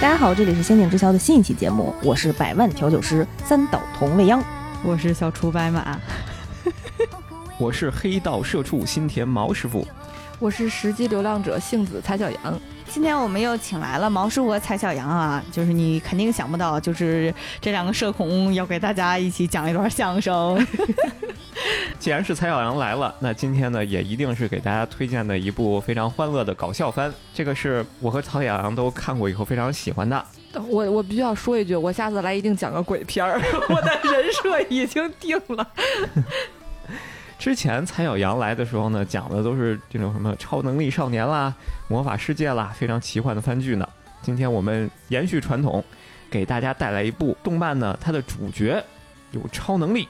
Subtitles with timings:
[0.00, 4.40] 大家好，这里是《仙境之桥》的新一期节目，我是百万调酒师三岛童未央，
[4.84, 5.98] 我是小厨白马，
[7.58, 9.84] 我是黑道社畜新田毛师傅，
[10.38, 12.60] 我是实际流浪者杏子踩小阳。
[12.90, 20.66] 今天我们又请来了毛师傅和蔡小阳啊，就是你肯定想不到，就是这两个社恐要给大家一起讲一段相声。
[21.98, 27.12] 既然是蔡小阳来了，那今天呢也一定是给大家推荐的一部非常欢乐的搞笑番。
[27.34, 30.24] 这个是我和曹小阳都看过以后非常喜欢的。
[30.66, 35.66] 我我必须要说一句，我下次来一定讲个鬼片儿， 我的人设已经定了。
[37.38, 41.54] 之前蔡小阳来的时候呢，讲的都是这种什么超能力少年啦、
[41.88, 43.88] 魔法世界啦，非常奇幻的番剧呢。
[44.22, 45.82] 今天我们延续传统，
[46.28, 48.82] 给大家带来一部动漫呢，它的主角
[49.30, 50.08] 有超能力。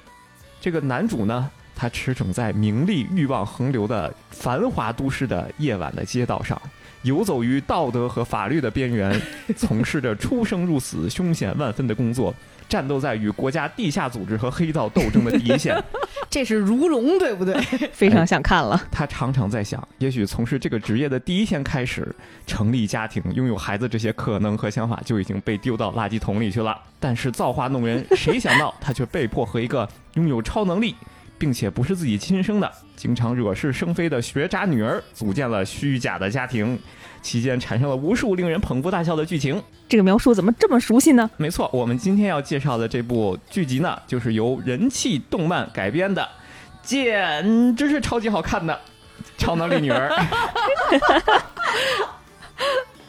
[0.58, 6.60] 这个男主呢，他驰骋在名利欲望横流的繁华都市的夜晚的街道上，
[7.02, 9.20] 游走于道德和法律的边缘，
[9.54, 12.34] 从事着出生入死、凶险万分的工作，
[12.68, 15.76] 战斗在与国家地下组织和黑道斗争的第一线。
[16.30, 17.54] 这是如龙，对不对？
[17.92, 18.80] 非常想看了。
[18.90, 22.14] 他常常在想，也许从事这个职业的第一天开始，
[22.46, 26.78] 成立家庭、拥有孩子这些可能和想法就已经被丢到垃圾桶里去了。
[27.00, 30.94] 但是造化弄人，谁想到他却被迫和一个拥有超能力，
[31.38, 36.78] 并且不是自己亲生的、经常惹是生非的学渣女儿组建了虚假的家庭，
[37.22, 39.62] 期间产生了无数令人捧腹大笑的剧情。
[39.88, 41.30] 这个描述怎么这么熟悉呢？
[41.36, 46.28] 没错，我们今天要介绍的这部剧集呢，就是由人气动漫改编的，
[46.82, 48.74] 简直是超级好看的
[49.38, 50.10] 《超能力女儿》。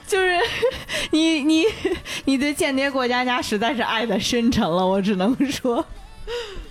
[0.08, 0.40] 就是
[1.12, 1.66] 你你
[2.26, 5.86] 你对间谍过家家实在是爱的深沉了，我只能说，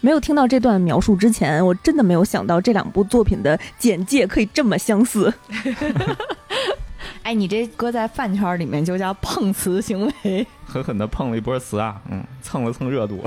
[0.00, 5.32] 没有听到这段描述之前，我真的没有想到这两部作品的简介可以这么相似。
[7.28, 13.22] 哎，你这搁在饭圈里面就叫碰瓷行为， 狠狠的碰了一波瓷啊，嗯，蹭了蹭热度。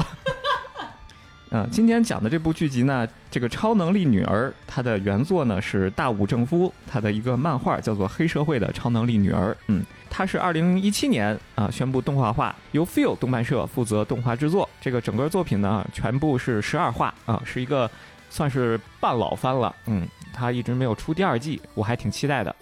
[1.54, 9.52] 嗯，今天讲的这部剧集呢，这个超能力女儿，它的原作呢是大武正夫，他的一个漫画叫做《黑社会的超能力女儿》。
[9.68, 14.68] 嗯，它是二零一七年啊宣布动画化，由 Feel 动漫社负责动画制作。
[14.82, 17.88] 这个整个作品呢，全部是十二话啊，是一个
[18.32, 19.76] 算是半老番了。
[19.86, 22.56] 嗯，它一直没有出第二季，我还挺期待的。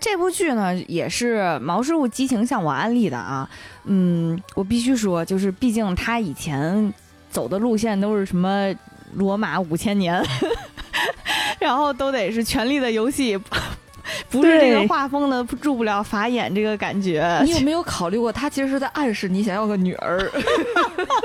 [0.00, 3.48] 这部剧呢，也是毛师傅激情向我安利的啊。
[3.84, 6.92] 嗯，我必须说，就是毕竟他以前。
[7.32, 8.70] 走的路线都是什么
[9.14, 10.22] 罗马五千年，
[11.58, 13.38] 然后都得是权力的游戏，
[14.28, 17.40] 不是这个画风的入不了法眼这个感觉。
[17.42, 20.30] 你有 没有考虑过，他其实是在暗示你想要个女儿？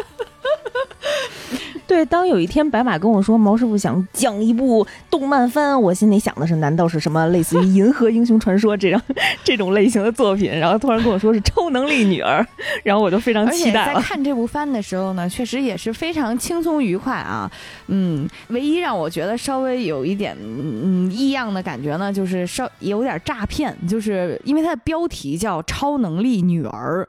[1.87, 9.01] 对，当有一天白马跟我说毛师傅想讲一部动漫番，我心里想的是，难道是什么类似于《银河英雄传说》这样
[9.41, 10.51] 这种类型的作品？
[10.51, 12.45] 然后突然跟我说是超能力女儿，
[12.83, 13.95] 然后我就非常期待了。
[13.95, 17.49] 在看这部番的时候呢，确实也是非常轻松愉快啊。
[17.87, 27.07] 嗯，唯一让我觉得稍微有一点嗯异样的感觉呢，就是稍有点诈骗，就是因为它的标题叫《超能力女儿》。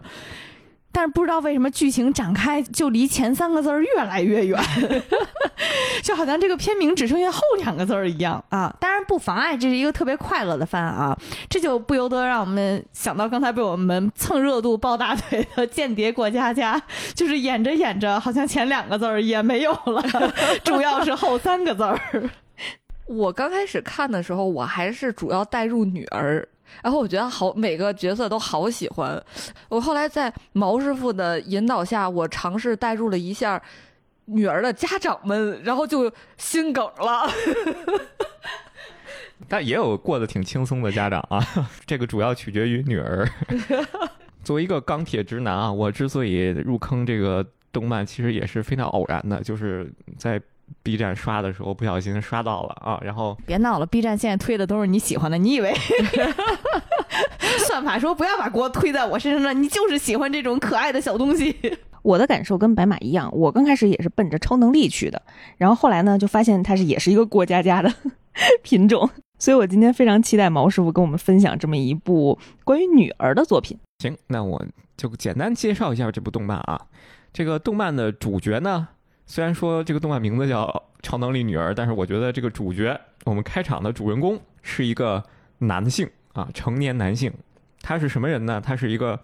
[0.99, 4.61] 但是不知道为什么剧情展开就离前三个字儿越来越远，
[6.03, 8.75] 就好像这个片名只剩下后两个字儿一样啊！
[8.81, 11.17] 当然不妨碍这是一个特别快乐的番啊，
[11.49, 16.77] 这就不由得让我们想到刚才被我们蹭热度抱大腿的《间谍过家家》，
[17.15, 20.03] 就是演着演着好像前两个字儿也没有了，
[20.65, 22.01] 主要是后三个字儿。
[23.07, 26.45] 我刚开始看的时候，我还是主要带入女儿。
[26.83, 29.23] 然后我觉得好，每个角色都好喜欢。
[29.69, 33.61] 我后来在毛师傅的引导下，我尝试代入了一下
[34.27, 37.31] 女儿的家长们，然后就心梗了。
[39.49, 41.45] 但也有过得挺轻松的家长啊，
[41.87, 43.29] 这个主要取决于女儿。
[44.45, 50.41] 作为一个钢铁直男啊，我之所以入坑这个动漫，其实也是非常偶然的，就是在。
[50.83, 55.75] B 站刷的时候不小心刷到了啊，然后 别闹了，B 站现在推的都是你喜欢的，你以为
[57.67, 59.53] 算法说不要把锅推在我身上呢？
[59.53, 61.57] 你就是喜欢这种可爱的小东西。
[62.03, 65.21] 我的感受跟白马一样，我刚开始也是奔着超能力去的，
[65.57, 67.93] 然后后来呢就发现它是也是一个过家家的
[68.63, 73.77] 品种，所以我今天非常期待毛师傅跟我们分享这么一部关于女儿的作品。
[73.99, 74.65] 行，那我
[74.97, 76.81] 就简单介绍一下这部动漫啊，
[77.33, 78.89] 这个动漫的主角呢。
[79.31, 80.65] 虽然说这个动漫名字叫
[81.03, 85.23] 《超能力女儿》，但是我觉得这个主角，我们开场的主人公是一个
[85.59, 87.31] 男性啊，成年男性。
[87.83, 88.59] 他是什么人呢？
[88.59, 89.21] 他是一个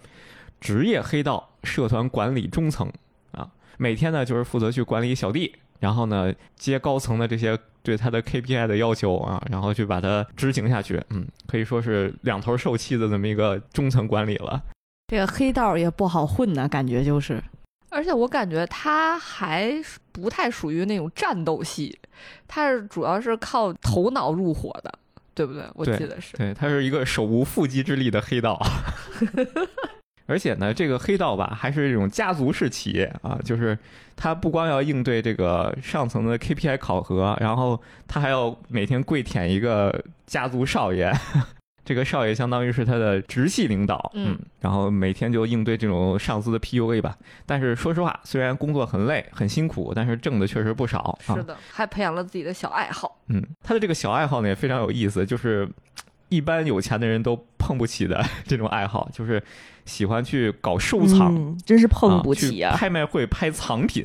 [0.61, 2.93] 职业黑道社团管理中层
[3.33, 11.03] 啊，每天呢就是负责去管理小弟，然后呢接高层的这些对他的 KPI 的要求啊，然后去把它执行下去。
[11.09, 14.63] 嗯，可以说是两头受气的这么一个中层管理了。
[15.09, 17.43] 这个黑道也不好混呢，感觉就是。
[17.95, 19.75] 而且我感觉他还
[20.13, 21.97] 不太属于那种战斗戏，
[22.49, 24.93] 他是主要是靠头脑入伙的，
[25.35, 25.63] 对不对？
[25.75, 26.37] 我记得是。
[26.37, 28.61] 对，他是一个手无缚鸡之力的黑道。
[30.27, 33.79] 而且呢，这个黑道吧，还是这种家族式企业啊，就是
[34.17, 41.13] 他不光要应对这个上层的 KPI 考核，然后他还要每天跪舔一个家族少爷。
[41.85, 47.17] 这个少爷相当于是他的直系领导，嗯然后每天就应对这种上司的 PUA 吧。
[47.45, 51.35] 但是说实话，虽然工作很累很辛苦，但是挣的确实不少啊。
[51.37, 53.21] 是的，还培养了自己的小爱好。
[53.29, 55.69] 嗯，他的这个小爱好呢也非常有意思，就是
[56.31, 59.43] 一般有钱的人都碰不起的 这种爱好，就是
[59.85, 62.73] 喜欢去搞收藏，嗯，真是碰不起啊！
[62.73, 64.05] 去拍卖会拍藏品。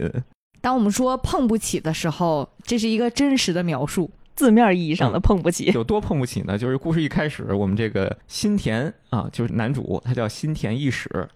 [0.62, 4.12] 当我们说碰不起的时候，这是一个真实的描述。
[4.40, 5.66] 字面意义上的碰不起。
[5.74, 6.58] 有多碰不起呢？
[6.58, 11.28] 就是故事一开始，我们这个新田啊，就是男主，他叫新田义史，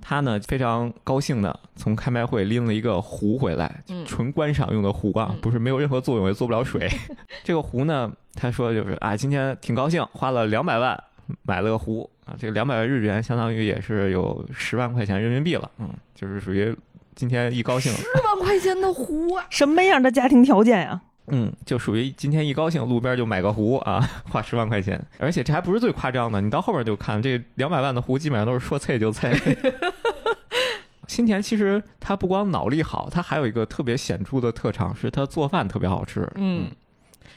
[0.00, 6.90] 他呢非常高兴的从开卖会拎了一个壶回来，嗯纯观赏用的壶啊嗯，不是没有任何作用，也做不了水。
[7.44, 11.00] 这个壶呢，他说就是啊，今天挺高兴，花了两百万
[11.42, 16.76] 买了个壶啊，这个两百万日元相当于也是有十万块钱人民币了，嗯，就是属于
[17.14, 19.46] 今天一高兴，十万块钱的壶啊！
[19.48, 21.02] 什么样的家庭条件呀？
[21.30, 25.00] 嗯，就属于今天一高兴，路边就买个壶啊， 花十万块钱。
[25.18, 29.32] 而且这还不是最夸张的，你到后边就看这两百万的壶，基本上都是说脆就菜。
[31.06, 36.30] 新田其实他不光脑力好，他还有一个特别显著的特长，是他做饭特别好吃。
[36.34, 36.70] 嗯，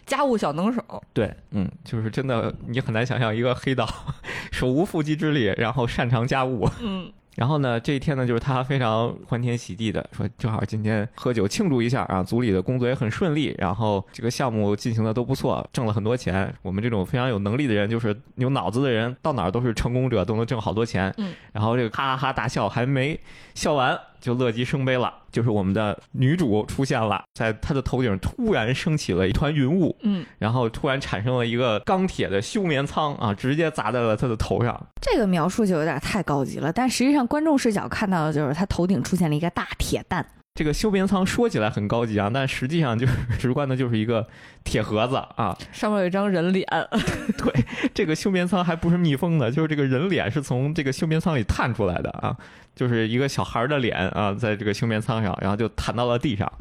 [0.06, 0.84] 家务小能手。
[1.14, 3.88] 对，嗯，就是真的，你很难想象一个黑道
[4.52, 6.70] 手无缚鸡之力，然后擅长家务。
[6.82, 16.54] 嗯然后呢，这一天呢，就是他非常欢天喜地的说，正好今天喝酒庆祝一下啊，组里的工作也很顺利，然后这个项目进行的都不错，挣了很多钱。
[16.62, 21.14] 我们这种非常有能力的人，就是有脑子的人，到哪儿都是成功者，都能挣好多钱。
[21.18, 23.18] 嗯，然后这个哈哈哈大笑，还没
[23.56, 34.80] 笑完就乐极生悲了，就是我们的女主出现了，在她的头顶突然升起了一团云雾，嗯，然后突然产生了一个钢铁的休眠舱啊，直接砸在了她的头上。
[35.02, 40.26] 这个描述就有点太高级了，但实际上观众视角看到的就是她头顶出现了一个大铁蛋。
[40.54, 44.28] 这个休眠舱说起来很高级啊，但实际上就是 直观的就是一个
[44.64, 45.58] 铁盒子啊。
[45.72, 46.68] 上面有一张人脸。
[47.38, 52.36] 对这个休眠舱还不是密封的，就是这个人脸是从这个休眠舱里探出来的啊，
[52.76, 56.52] 就是一个小孩的脸啊，在这个休眠舱上，然后就弹到了地上。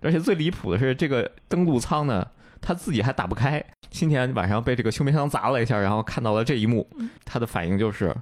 [0.00, 2.26] 而且最离谱的是，这个登陆舱呢，
[2.60, 3.62] 他自己还打不开。
[3.90, 6.88] 今天晚上被这个休眠舱砸了一下，然后看到了这一幕，
[7.24, 8.14] 他的反应就是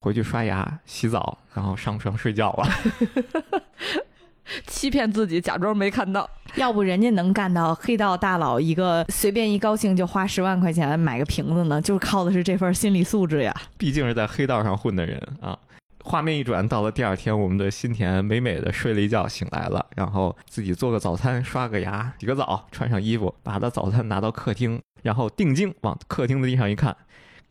[0.00, 2.68] 回去刷牙、洗澡，然后上床睡觉了。
[4.66, 6.28] 欺骗自己，假装没看到。
[6.54, 11.80] 要不人家能干到黑道大佬一个随便一高兴就花十万块钱买个瓶子呢？
[11.80, 13.54] 就是靠的是这份心理素质呀。
[13.76, 15.56] 毕竟是在黑道上混的人啊。
[16.04, 26.96] 画面一转，到了第二天，我们的新田美美的睡了一觉，醒来了，然后自己做个早餐，刷个牙，洗个澡，穿上衣服，把他的早餐拿到客厅，然后定睛往客厅的地上一看，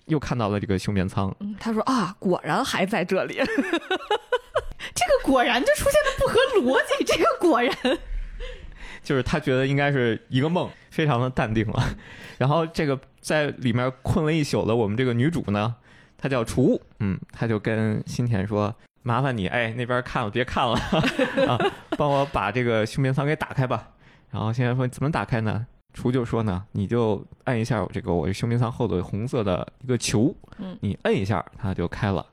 [0.06, 1.32] 又看到了这个休眠舱。
[1.40, 3.40] 嗯，他说啊，果然还在这里。
[4.94, 7.76] 这个果然就出现的不合逻辑，这个果然。
[9.04, 11.82] 就是他觉得应该是一个梦，非常的淡定了。
[12.38, 15.76] 然后这个在里面困了一宿的我们这个女主呢，
[16.18, 20.74] 她叫楚，嗯，她就跟新田说：“麻烦你，哎，那边看了别看了
[21.48, 21.58] 啊，
[21.98, 23.90] 帮我把这个休眠舱给打开吧。”
[24.30, 25.66] 然后新田说：“怎么打开呢？”
[25.96, 32.26] 楚就说呢：“你就按一下我这个我休眠舱后的红色的一个球，嗯你摁一下它就开了。”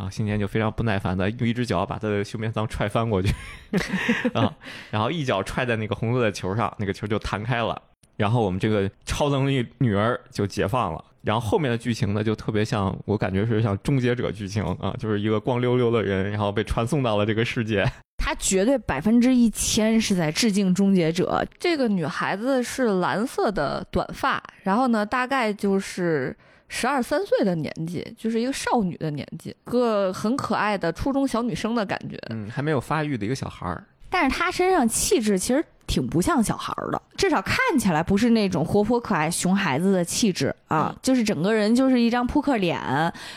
[0.00, 3.34] 然后新年就非常不耐烦的用一只脚把他的休眠舱踹翻过去，
[4.32, 4.50] 啊，
[4.90, 7.80] 然后一脚踹在那个红色的球上，那个球就弹开了。
[8.16, 11.04] 然后我们这个超能力女儿就解放了。
[11.20, 17.86] 然后后面的剧情呢，就特别像我感觉是像终结者剧情啊，就是一个光溜溜的人，然后被传送到了这个世界。
[18.16, 21.46] 他绝对百分之一千是在致敬终结者。
[21.58, 26.34] 这个女孩子是蓝色的短发，然后呢，大概就是
[26.72, 32.16] 十二三岁的年纪，就是一个少女的年纪，个很可爱的初中小女生的感觉。
[32.30, 33.84] 嗯，还没有发育的一个小孩儿。
[34.08, 42.78] 但是她身上气质其实挺不像小孩儿的，至少看起来不是那种活泼可爱熊孩子的气质啊，嗯就是整个人就是一张扑克脸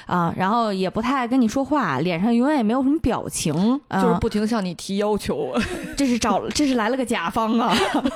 [0.06, 5.54] 啊，然后也不太爱跟你说话，脸上永远也没有什么表情，啊、就是不停向你提要求，
[5.98, 7.76] 这是找这是来了个甲方啊，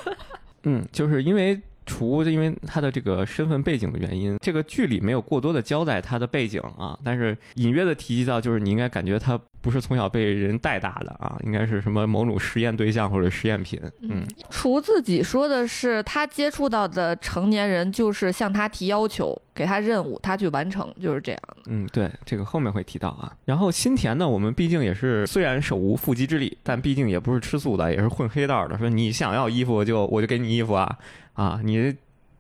[0.64, 13.82] 嗯，就是因为厨因为他的这个身份背景的原因，这个剧里没有过多的交代他的背景啊，但是隐约的提及到，就是你应该感觉他不是从小被人带大的啊，应该是什么某种实验对象或者实验品。
[14.02, 21.58] 嗯，厨自己说的是，他接触到的成年人就是向他提要求，给他任务，他去完成，就是这样的。
[21.66, 23.36] 嗯，对，这个后面会提到啊。
[23.44, 28.78] 然后新田呢，我们毕竟也是虽然手无缚鸡之力，但毕竟也不是吃素的，也是混黑道的。
[28.78, 30.96] 说你想要衣服就我就给你衣服啊
[31.34, 31.96] 啊，你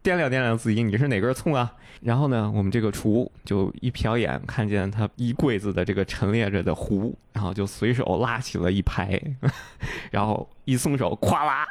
[0.07, 1.69] 掂量掂量自己，你是哪根葱啊？
[1.99, 9.21] 然后呢，我们这个厨就一瞟眼看见他一柜子的这个陈列着的壶，然后就随手拉起了一排，
[10.09, 11.67] 然后一松手，咵啦，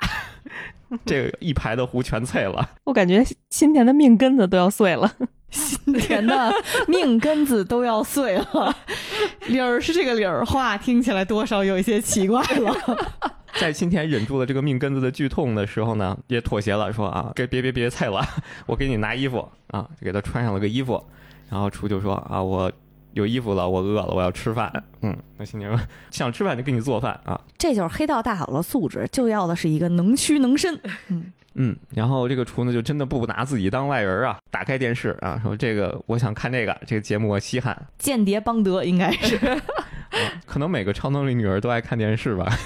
[1.06, 2.72] 这个一排的壶全碎了。
[2.84, 5.10] 我感觉新田的命根子都要碎了。
[5.50, 6.52] 新田的
[6.88, 8.76] 命根子都要碎了，
[9.48, 13.12] 理儿是这个理儿，话听起来多少有一些奇怪了。
[13.58, 18.22] 在新田忍住了这个命根子的剧痛的时候呢，也妥协了，说啊，给别别别菜了，
[18.66, 21.02] 我给你拿衣服啊，就给他穿上了个衣服。
[21.48, 22.70] 然后厨就说啊，我
[23.12, 24.70] 有衣服了，我饿了，我要吃饭。
[25.00, 27.40] 嗯，那新田说想吃饭就给你做饭啊。
[27.56, 30.78] 这就是黑道大佬的素质，就要的是一个能屈能伸。
[31.08, 37.86] 嗯嗯，然后这个厨子就真的不拿自己当外人啊，打开电视啊，说这个我想看这个这个节目我稀罕。
[37.98, 39.60] 间谍邦德应该是，啊
[40.46, 42.46] 可能每个超能力女儿都爱看电视吧。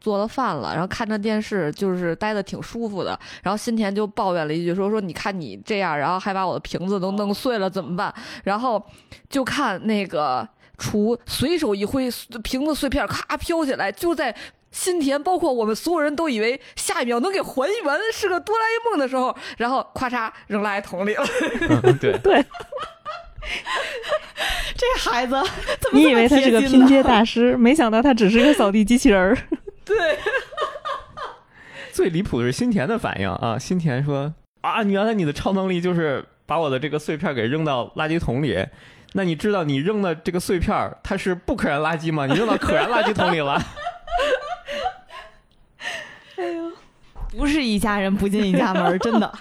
[0.00, 3.18] 做了饭了，然后看着电视，就是待的挺舒服的。
[3.42, 8.14] 然后新田就抱怨了一句，说说你看你这样，然后还把我的瓶子都弄碎了，怎么办？
[8.44, 8.82] 然后
[9.28, 12.08] 就看那个厨随手一挥，
[12.44, 14.34] 瓶子碎片咔飘起来，就在
[14.70, 21.24] 新田，包括我们所有人都以为下一秒能给还原是个哆啦 A 梦的时候，然后咔嚓扔垃圾桶里了。
[21.82, 22.44] 嗯 对，对
[24.76, 25.34] 这孩子
[25.80, 29.36] 怎么你 以为他是个拼接大师，没想到他只是个扫地机器人儿。
[31.90, 33.58] 最离谱的是新田的反应啊！
[33.58, 38.66] 新田说啊，原来你的超能力就是把我的这个碎片给扔到垃圾桶里。
[39.14, 42.26] 那你知道你扔的这个碎片儿它是不可燃垃圾吗？
[42.26, 43.60] 你扔到可燃垃圾桶里了。
[47.36, 49.32] 不是一家人不进一家门儿，真的。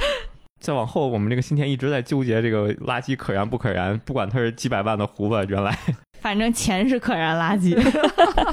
[0.58, 5.78] 再往后，我们这个新田一直在纠结这个垃圾可燃不可燃，不管它是几百万的胡子，原来。
[6.20, 7.76] 反正钱是可燃垃圾。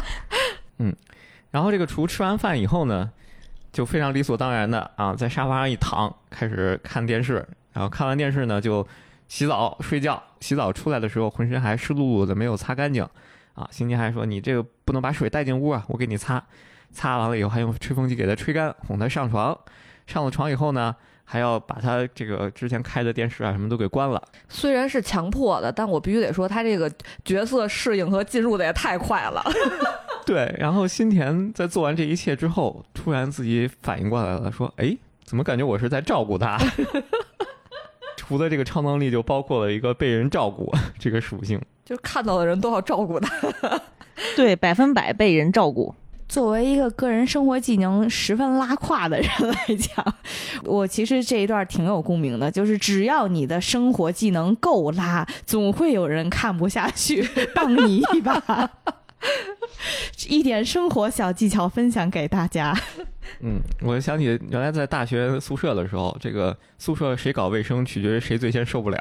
[0.77, 0.95] 嗯
[1.51, 3.09] 然后这个厨吃完饭以后呢，
[3.71, 7.45] 就非常理所当然的啊，在沙发上一躺，开始看电视。
[7.73, 8.85] 然后看完电视呢，就
[9.27, 10.21] 洗澡睡觉。
[10.39, 13.07] 洗澡出来的时候，浑身还湿漉漉的，没有擦干净。
[13.53, 16.43] 啊，新田还说：“你这个不能把水带进屋啊，我给你擦。”
[16.93, 19.57] 擦完了以后，还用吹风机给他吹干，哄他上床。
[20.05, 24.21] 上了床以后呢，还要把他这个之前开的电视啊什么都给关了。
[24.47, 26.91] 虽然是强迫的，但我必须得说，他这个
[27.25, 29.43] 角色适应和进入的也太快了。
[30.25, 36.57] 对，然后新田在做完这一切之后，突然自己反应过来了，说：“哎，怎么感觉我是在照顾他？”
[38.15, 41.62] 除了这个超能力，就包括了一个被人照顾这个属性。
[41.83, 43.81] 就看到的人都要照顾他。
[44.38, 45.93] 对，百分百被人照顾。
[46.33, 50.15] 作为一个个人生活技能十分拉胯的人来讲，
[50.65, 57.21] 我其实这一段挺有共鸣的，就是只要你的生活技能够拉，总会有人看不下去，
[57.53, 58.67] 帮你一把。
[60.27, 62.75] 一点生活小技巧分享给大家。
[63.41, 68.99] 嗯，我想起原来在大学宿舍的时候，这个宿舍谁搞卫生，取决于谁最先受不了。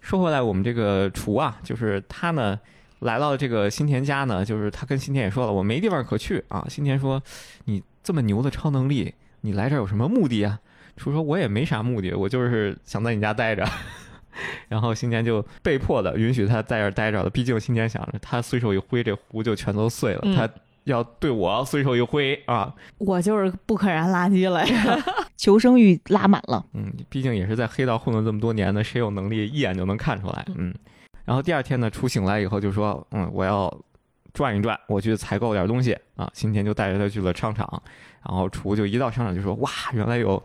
[0.00, 2.58] 说回来，我们这个厨啊，就是他呢，
[3.02, 6.66] 来到这个新田家呢，就是他跟新田也说了，我没地方可去啊。
[6.68, 7.22] 新田说
[7.66, 10.60] ：“你这么牛的超能力，你来这儿有什么目的啊？”
[10.96, 13.64] 楚说：“我也没啥目的，我就是想在你家待着。
[14.68, 20.48] ”然后新田就被迫的允许他在这儿待着了，毕竟新田想着他随手一挥，这壶就全都碎了，嗯他
[20.84, 24.98] 要对我随手一挥啊，我就是不可燃垃圾了呀。
[25.36, 30.72] 求生欲拉满了，嗯，毕竟也是在黑道混了这么多年的，谁有能力一眼就能看出来，嗯。
[31.24, 33.72] 然后第二天呢，楚醒来以后就说，嗯，我要
[34.32, 36.30] 转一转，我去采购点东西啊。
[36.34, 37.82] 新田就带着他去了商场，
[38.26, 40.42] 然后厨就一到商场就说，哇，原来有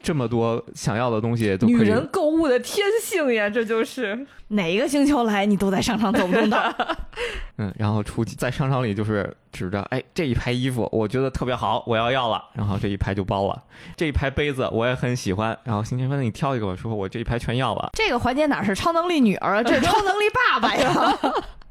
[0.00, 1.76] 这么多想要的东西都可以。
[1.76, 4.26] 女人购物的天性呀，这就是。
[4.48, 6.96] 哪一个星球来，你都在商场走不动的。
[7.58, 12.40] 嗯，然后出在商场里就是指着，哎，这一排衣服我觉得特别好，我要要了。
[12.52, 13.60] 然后这一排就包了，
[13.96, 15.58] 这一排杯子我也很喜欢。
[15.64, 17.90] 然后新田说，那你挑一个吧，说我这一排全要了。
[17.94, 21.18] 这个环节哪是超能力女儿啊， 这是超能力爸爸呀！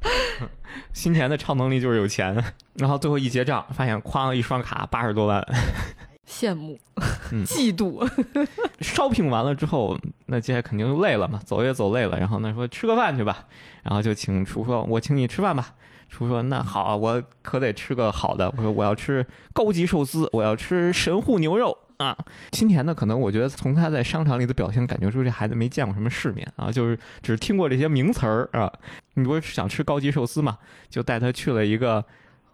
[0.92, 5.42] 新田的超能力就是有钱，然后最后一结账，发现哐一双卡八十多万。
[6.28, 6.78] 羡慕、
[7.32, 8.06] 嗯 嫉妒，
[8.80, 13.46] shopping 完了之后，那接下来肯定就累了嘛，走也走累了，然后呢说吃个饭去吧，
[13.82, 15.74] 然后就请厨说，我请你吃饭吧。
[16.08, 18.48] 厨说那好啊，我可得吃个好的。
[18.56, 22.16] 我说我要吃高级寿司，我要吃神户牛肉啊。
[22.52, 28.72] 新田呢，可能我觉得从他在商场里的表现，感觉出这孩子没见过什么世面啊，就是只是听过这些名词儿啊。
[29.14, 32.02] 你不是想吃高级寿司嘛，就带他去了一个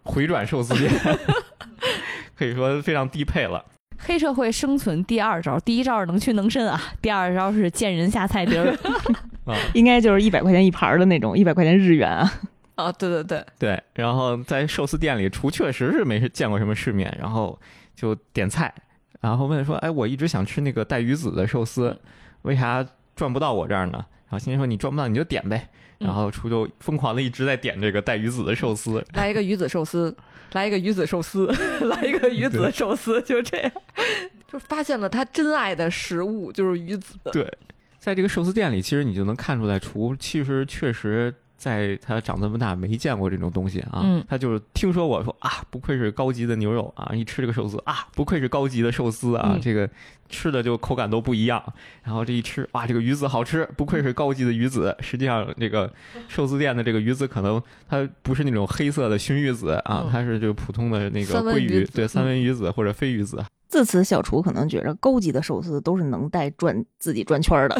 [0.01, 0.91] 回转寿司店，
[2.35, 3.63] 可以说非常低配了。
[3.99, 8.75] 黑社会生存第二招，第一招是能屈能伸啊，第二招是见人下菜碟儿。
[9.45, 12.31] 啊，应该就是一百块钱一盘儿的那种，一百块钱日元啊。
[12.75, 17.57] 啊， 对对对，对，然后在寿司店里，厨确实是没见过什么世面，然后
[17.95, 18.73] 就点菜，
[19.21, 21.97] 然后问说：“哎，我一直想吃那个带鱼子的寿司，
[22.41, 22.85] 为啥
[23.15, 25.69] 转不到我这儿呢？”然后新田说：“你转不到你就点呗。”
[26.03, 30.15] 嗯然后厨就疯狂的一直在点这个带鱼子的寿司，来一个鱼子寿司，
[30.51, 31.47] 来一个鱼子寿司，
[31.87, 33.71] 来一个鱼子寿司，就这样，
[34.51, 37.15] 就发现了他真爱的食物就是鱼子。
[37.31, 37.49] 对，
[37.99, 41.33] 在这个寿司店里，其实你就能看出来，厨其实确实
[41.63, 44.01] 在他长这么大没见过这种东西啊。
[44.03, 49.89] 嗯他就是听说我说啊，不愧是高级的牛肉啊，一吃这个寿司啊，不愧是高级的寿司啊，嗯这个
[50.27, 51.63] 吃的就口感都不一样。
[52.03, 54.93] 然后这一吃，哇，这个鱼子好吃，不愧是高级的鱼子。
[54.99, 55.89] 实际上，这个
[56.27, 63.41] 寿司店的这个鱼子可能它不是那种黑色的熏鱼子啊嗯，它是就普通的那个鲑鱼，鱼对，三嗯文鱼子或者飞鱼子。
[63.69, 67.75] 自此，小厨可能觉着高级的寿司都是能带转自己转圈儿的。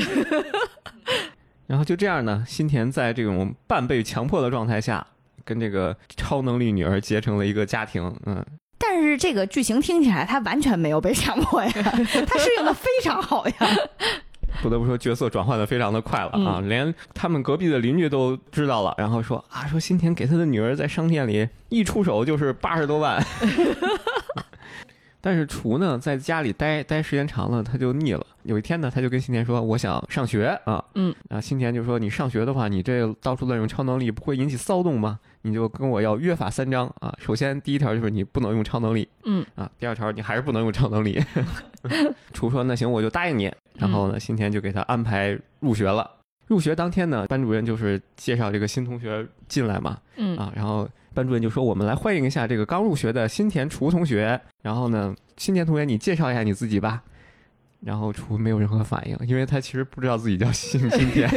[1.68, 5.06] 然后就这样呢，新田在这种半被强迫的状态下，
[5.46, 8.14] 跟这个超能力女儿结成了一个家庭。
[8.26, 8.46] 嗯，
[8.78, 11.72] 但是这个剧情听起来他完全没有被强迫呀，
[12.28, 13.54] 他适应的非常好呀。
[14.62, 23.20] 不得不说角色转换的非常的快了啊，连他们隔壁的邻居都知道了，然后说啊，说新田给他的女儿在商店里一出手就是八十多万。
[25.26, 28.28] 但是厨呢，在家里待待时间长了，他就腻了。
[28.44, 35.18] 有一天呢，他就跟新田说：“我想上学啊。”嗯，啊，新田就说：“你上学的话，你这到处乱用超能力，不会引起骚动吗？
[35.44, 37.16] 你就跟我要约法三章啊。
[37.20, 41.18] 首先，第一条就是你不能用超能力，嗯啊，第二条你还是不能用超能力。
[42.34, 43.50] ”厨说：“那行，我就答应你。”
[43.80, 46.12] 然后呢，新田就给他安排入学了。
[46.48, 57.04] 入学当天呢，班主任就是介绍这个新同学进来嘛，嗯啊，然后班主任就说：“我们来欢迎一下这个刚入学的新田厨同学。”然后呢，新田同学，你介绍一下你自己吧。
[57.82, 61.30] 然后厨没有任何反应，因为他其实不知道自己叫新新田。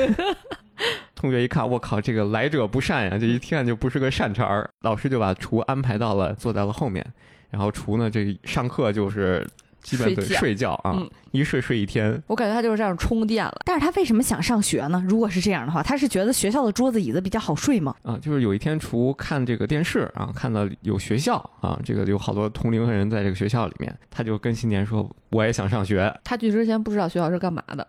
[1.15, 4.69] 同学一看，我靠，这个来者不善呀，这一听就不是个善茬儿。
[4.83, 7.05] 老师就把厨安排到了坐在了后面，
[7.51, 9.45] 然后厨呢，这上课就是
[9.83, 12.21] 基本对睡觉睡觉啊，嗯一睡睡一天。
[12.27, 13.55] 我感觉他就是这样充电了。
[13.65, 15.05] 但是他为什么想上学呢？
[15.09, 17.95] 如果是这样的话，他是觉得学校的桌子椅子比较好睡吗？
[18.03, 26.13] 啊，就是有一天除看这个电视啊，看到有学校啊，这个有好多同龄人在这个学校里面，他就跟新年说：“我也想上学。
[26.25, 27.87] 他去之前不知道学校是干嘛的，”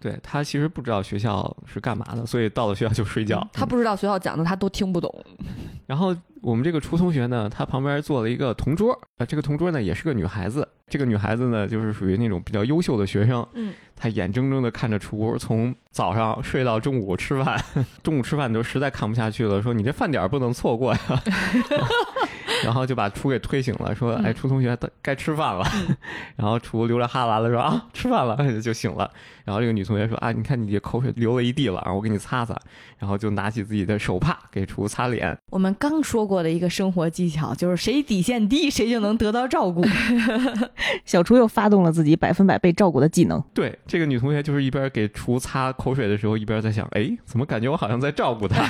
[0.00, 3.46] 对他其实不知道学校是干嘛的，所以到了学校就睡觉。
[3.52, 5.12] 他不知道学校讲的他都听不懂。
[5.86, 10.68] 然后我们这个初同学呢，他旁边坐了一个同桌，啊，这个同桌呢也是个女孩子。
[10.86, 17.62] 这个女孩子呢，就是属于那种比较优秀的学生，嗯，她眼睁睁的看着厨从早上睡到中午吃饭，
[18.02, 21.00] 中午吃饭的时候实在看不下去了，说你这饭点不能错过呀。
[22.64, 25.64] 然后就把厨给推醒了，说：“哎，嗯厨同学该吃饭了。
[26.36, 29.10] 然后厨流着哈喇子说：“啊，吃饭了。”就醒了。
[29.44, 32.54] 然后这个女同学说：“啊，你看你这口水流了一地了，啊，我给你擦擦。”
[32.98, 35.36] 然后就拿起自己的手帕给厨擦脸。
[35.50, 39.84] 我们刚说过的一个生活技巧，就是谁底线低，谁就能得到照顾。
[41.06, 43.42] 小厨又发动了自己百分百被照顾的技能。
[43.54, 48.66] 对，这个女同学就是一边给厨擦口水的时候，一边在想：哎，怎么感觉我好像在照顾她？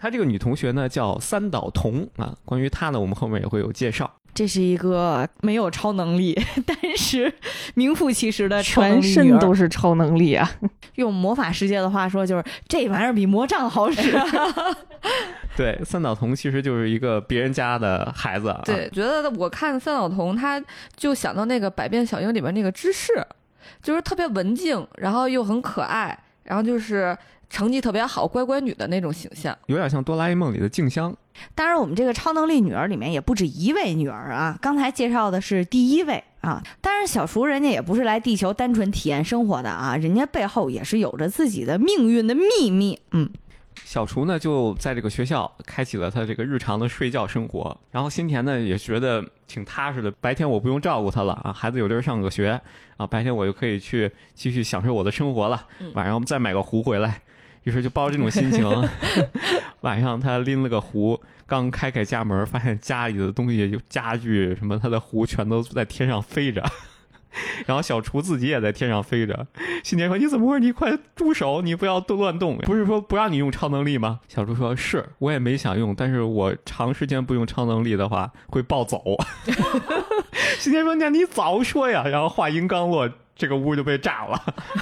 [0.00, 4.10] 她这个女同学呢叫三岛瞳啊，关于她呢，我们后面也会有介绍。
[4.32, 7.30] 这是一个没有超能力， 但是
[7.74, 10.48] 名副其实的全身都是超能力啊！
[10.94, 14.16] 用魔法世界的话说，就是这玩意儿比魔杖好使。
[15.56, 18.62] 对，三岛瞳其实就是一个别人家的孩子啊。
[18.64, 20.62] 对，觉得我看三岛瞳，他
[20.96, 23.12] 就想到那个《百变小樱》里边那个芝士，
[23.82, 27.18] 就是特别文静，然后又很可爱，然后就是
[27.50, 29.56] 成绩特别好、乖乖女的那种形象。
[29.66, 31.14] 有点像哆啦 A 梦里的静香。
[31.54, 34.58] 当然，我们这个超能力女儿里面也不止一位女儿啊。
[34.62, 42.98] 刚才介绍的是第一位啊，当然小厨人家也不是来地球单纯体验生活的啊，人家背后也是有着自己的命运的秘密。
[43.12, 43.28] 嗯，
[43.84, 52.60] 小厨呢就在这个学校开启了他这个日常的睡觉生活，然后新田呢也觉得挺踏实的，白天我不用照顾他了啊，孩子有地儿上个学
[52.98, 57.22] 啊，白天我就可以去继续享受我的生活了，嗯晚上我们再买个壶回来，
[57.64, 58.66] 于是就抱着这种心情，
[59.82, 66.62] 晚上他拎了个壶，刚开开家门，发现家里的东西就家具什么，他的壶全都在天上飞着。
[67.64, 69.46] 然后小厨自己也在天上飞着，
[69.84, 70.60] 新年说：“你怎么回事？
[70.60, 71.62] 你快住手！
[71.62, 72.58] 你不要动乱动！
[72.58, 79.00] 不是说不让你用超能力吗？”小猪说：“是我也没想用，但是我长时间不用超能力的话会暴走。”
[80.58, 83.08] 新田说：“那你早说呀！”然后话音刚落，
[83.40, 84.38] 这个屋就被炸了。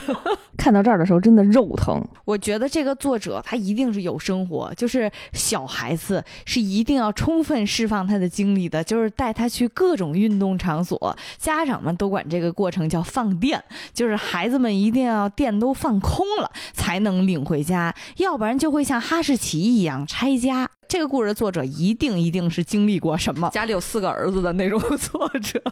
[0.59, 2.05] 看到这儿的时候真的肉疼。
[2.25, 11.16] 我觉得这个作者他一定是有生活，就是小孩子是一定要充分释放他的精力的，就是带他去各种运动场所。
[11.38, 13.62] 家长们都管这个过程叫放电，
[13.94, 20.68] 就是孩子们一定要电都放空了才能领回家，要不然就会像哈士奇一样拆家。
[20.88, 23.49] 这个故事的作者一定一定是经历过什么？
[23.51, 25.62] 家里有四个儿子的那种作者。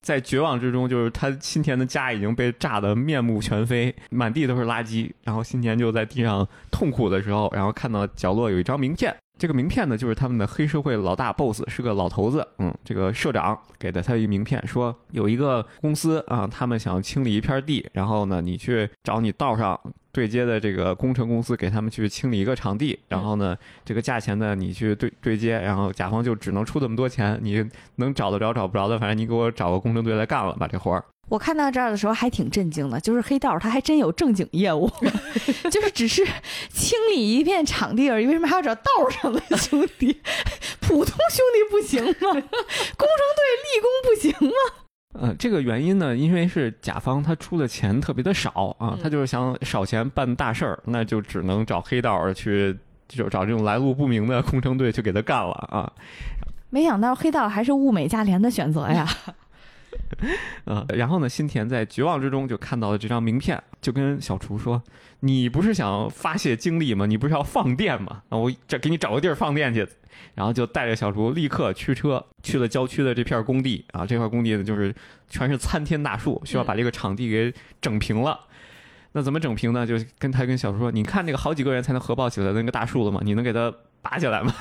[0.00, 5.10] 在绝望之中，就是他新田的家已经被炸得面目全非，满地都是垃圾。
[5.24, 12.46] 然后新田就在地上痛苦的时候，然后看到角落有一张名片，这个名片呢就是他们的黑社会老大 boss，是个老头子。
[12.58, 19.78] 嗯，这个社长给的他一名片，说有一个公司啊，他们想清理一片地，然后呢，你去找你道上。
[20.16, 27.62] 对接的这个工程公司给他们去清理一个场地，然后呢，这个价钱呢你去对对接，然后甲方就只能出这么多钱，你
[27.96, 31.04] 能找得着找不着的，反正你给我找个工程队来干了，把这活儿。
[31.28, 34.90] 我看到这儿的时候还挺震惊的，就是黑道他还真有正经业务，
[35.70, 36.24] 就是只是
[36.70, 40.18] 清理一片场地而已，为什么还要找道上的兄弟？
[40.80, 42.30] 普通兄弟不行吗？
[42.30, 44.85] 工程队立功不行吗？
[45.20, 52.76] 呃，这个原因呢，因为是甲方他出的钱特别的少啊，他就是想少钱办大事儿，那就只能找黑道去，
[53.08, 55.90] 就找这种来路不明的工程队去给他干了啊。
[56.70, 59.06] 没想到黑道还是物美价廉的选择呀。
[60.64, 64.82] 呃，然后呢，新田在绝望之中就看到了这张名片，就跟小厨说
[65.20, 67.06] ：“你不是想发泄精力吗？
[67.06, 68.22] 你不是要放电吗？
[68.30, 69.86] 那我这给你找个地儿放电去。”
[70.34, 74.94] 然后就带着小厨立刻驱车去了郊区的这片工地啊，这块工地呢就是
[75.28, 78.40] 全是参天大树，需要把这个场地给整平了。
[79.12, 79.86] 那怎么整平呢？
[79.86, 83.20] 就跟他跟小厨说：“你看那个好几个人才能合抱起来的那个大树了吗？
[83.22, 84.54] 你能给它拔起来吗？”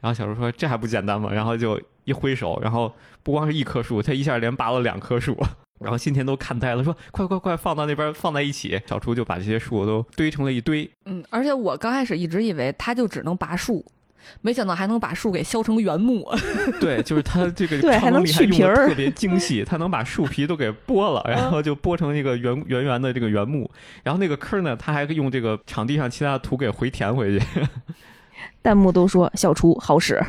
[0.00, 5.36] 然后小厨说：“这还不简单吗？”然后就一挥手，然后不光是一棵树，他一下连拔了两棵树。
[5.80, 10.90] 然后新田都看呆了，说：“快快快，放到那边放在一起。”小厨就把这些树都堆成了一堆。
[11.06, 13.84] 嗯，而且我刚开始一直以为他就只能拔树。
[14.42, 16.30] 没想到还能把树给削成原木，
[16.78, 23.68] 对，就是他这个对还能去皮儿，特 别精细，他能把树皮都给剥了，然后就剥成一个圆圆圆的这个原木，
[24.02, 27.46] 然后那个坑呢，他还用这个场地上其他的土给回填回去。
[28.62, 30.20] 弹幕都说小厨好使。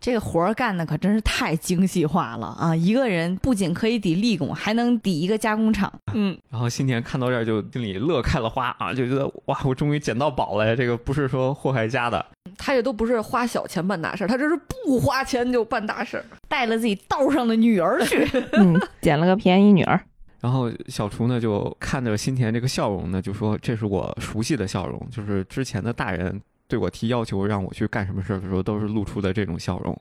[0.00, 2.74] 这个活儿干的可真是太精细化了啊！
[2.74, 5.92] 一个人不仅可以抵力工，还能抵一个加工厂。
[6.14, 10.76] 嗯，然后新田看到这儿就心里乐开了花啊，就觉得哇，我终于捡到宝了呀！
[10.76, 12.24] 这个不是说祸害家的，
[12.56, 18.24] 他这都不是花小钱办大事，他这是不花钱就办大事，带了自己道上的女儿去，
[18.54, 20.00] 嗯，捡了个便宜女儿。
[20.40, 26.40] 然后小厨呢就看着新田这个笑容呢，就说这是我熟悉的笑容，就是之前的大人。
[26.68, 29.98] 对我提要求让我去干什么事儿的时候，都是露出的这种笑容。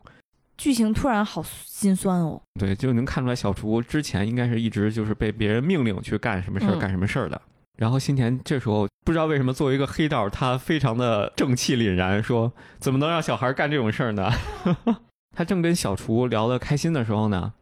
[0.57, 2.41] 剧情突然好心酸哦。
[2.59, 7.39] 对，就能看出来小厨之前应该是一直就是被别人命令去干什么事儿干什么事儿的。
[7.77, 14.31] 然后新田这时候不知道为什么作为一个黑道，他非常的正气凛然，说怎么能让小孩干这种事儿呢？
[15.37, 17.53] 他正跟小厨聊得开心的时候呢，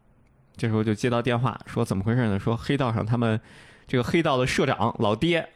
[0.56, 2.38] 这时候就接到电话，说怎么回事呢？
[2.38, 3.38] 说黑道上他们
[3.86, 5.46] 这个黑道的社长老爹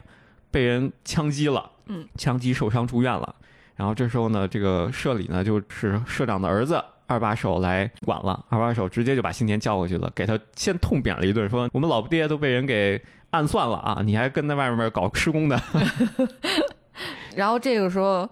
[0.51, 3.35] 被人枪击了，嗯，枪击受伤住院了。
[3.75, 8.45] 然后这时候呢，这个社里呢就是社长的儿子二把手来管了。
[8.49, 13.01] 二把手直接就把新田叫过去了，给他先痛扁了一顿，说我们老爹都被人给
[13.31, 15.61] 暗算了啊，你还跟在外面搞施工的。
[17.35, 18.29] 然后这个时候。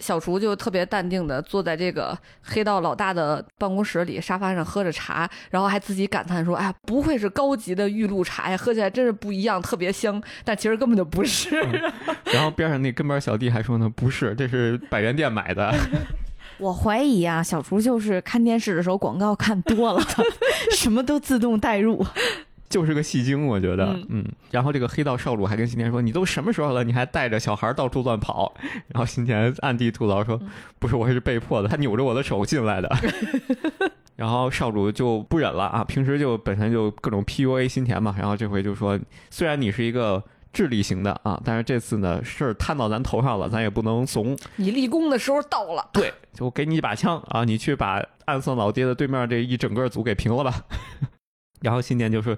[0.00, 11.56] 小厨就特别淡定的坐在这个黑道老大的办公室里沙发上喝着茶，然后还自己感叹说：“哎呀，不愧是高级的玉露茶呀，喝起来真是不一样，特别香。”但其实根本就不是。
[12.32, 15.74] 然后边上那跟班小弟还说呢：“不是，这是百元店买的。
[16.58, 20.02] ”我怀疑啊，小厨就是看电视的时候广告看多了，
[20.74, 22.04] 什么都自动代入。
[22.68, 28.52] 就是个戏精，我觉得，嗯，然后这个黑道少主还跟新田说：“你都什么时候了，你还带着小孩到处乱跑？”
[28.88, 30.38] 然后新田暗地吐槽说
[30.78, 32.88] ：“不是，我还是被迫的，他扭着我的手进来的。
[34.16, 38.98] ”然后少主就不忍了啊，平时就本身就各种 PUA 新田嘛，然后这回就说
[39.30, 44.36] ：“虽然你是一个智力型的啊，但是这次呢事儿摊到咱头上了，咱也不能怂。
[44.56, 50.52] 你立功的时候到了， 对，就给你一把枪啊，你去把暗算老爹的对面这一整个组给平了吧。”
[51.60, 52.36] 然后新田就是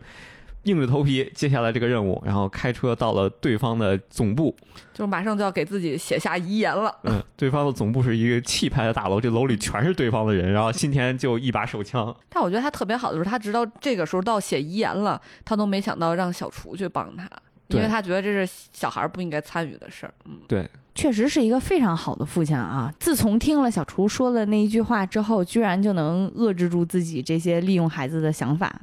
[0.65, 4.55] 硬着头皮接下来这个任务，然后开车到了对方的总部，
[4.93, 6.95] 就马上就要给自己写下遗言了。
[7.05, 10.53] 嗯，对方的总部是一个气派的大楼，这楼里全是对方的人。
[10.53, 12.15] 然后新田就一把手枪。
[12.29, 17.27] 但我觉得他特别好的是，他直到这个时候到写遗言了，他都没想到让小厨去帮他，
[17.69, 20.13] 因为他觉得这是小孩不应该参与的事儿。
[20.27, 20.69] 嗯，对。
[20.93, 22.93] 确实是一个非常好的父亲啊！
[22.99, 28.83] 自从听了小厨说的那一句话之后，居然就能遏制住自己这些利用孩子的想法。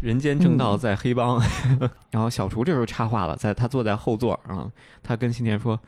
[0.00, 1.40] 人间正道在黑帮，
[2.10, 4.70] 然后小厨这时候插话了，在他坐在后座啊，
[5.02, 5.78] 他跟新田说：“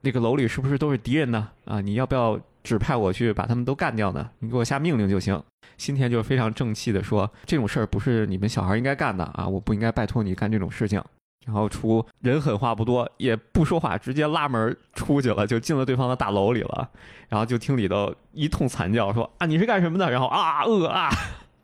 [0.00, 1.48] 那个楼里是不是都是敌人呢？
[1.66, 4.30] 啊，你要不要指派我去把他们都干掉呢？
[4.38, 5.40] 你给我下命令就行。”
[5.76, 11.02] 新田就非常正气的说：“这种事儿不是你们小孩应该干的啊，我不应该拜托你干这种事情。”
[11.44, 16.88] 然后厨人狠话不多，也不说话，直接拉门出去了，就进了对方的大楼里了。
[17.28, 21.10] 然后就听里头一通惨叫，说：“啊，你是干什么的？”然后啊呃啊。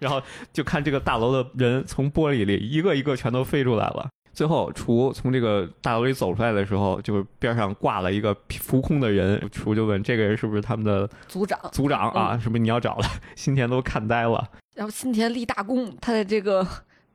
[0.02, 0.20] 然后
[0.52, 4.08] 就看这个大楼的人从玻璃里一个一个全都飞出来了。
[4.34, 9.38] 最后，厨从这个大楼里走出来的时候，就是边上挂了一个浮空的人。
[9.52, 11.58] 厨就问：“这个人是不是他们的组长？
[11.70, 12.38] 组长啊？
[12.38, 14.42] 是不是你要找的？” 新田都看呆了。
[14.74, 16.66] 然后新田立大功，他的这个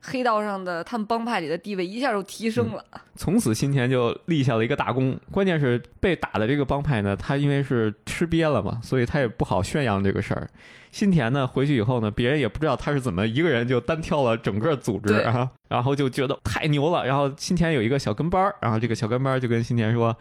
[0.09, 2.83] 黑道上的他们帮派里的地位一下就提升了。
[3.15, 5.19] 从此，新田就立下了一个大功。
[5.31, 10.47] 关键是被打的这个帮派呢，他因为是吃瘪了嘛，所以他也不好宣扬这个事儿。
[10.91, 17.05] 新田呢回去以后呢，别人也不知道他是怎么一个人就单挑了整个组织啊，然后就觉得太牛了。
[17.05, 20.15] 然后新田有一个小跟班儿然后这个小跟班儿就跟新田说：“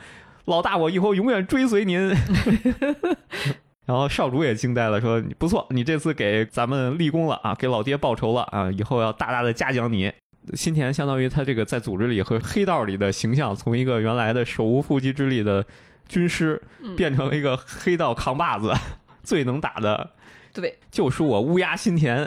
[0.46, 2.12] 老大，我以后永远追随您。”
[3.86, 10.12] 然后少主也惊呆了，说：“不错，你这次给咱们立功了啊，给老爹报仇了啊，以后要大大的嘉奖你。”
[10.54, 15.64] 新田相当于他这个在组织里和黑道里的形象，从一个原来的手无缚鸡之力的
[16.08, 16.60] 军师，
[16.96, 18.72] 变成了一个黑道扛把子，
[19.22, 20.10] 最能打的。
[20.52, 22.26] 对，就是我乌鸦新田。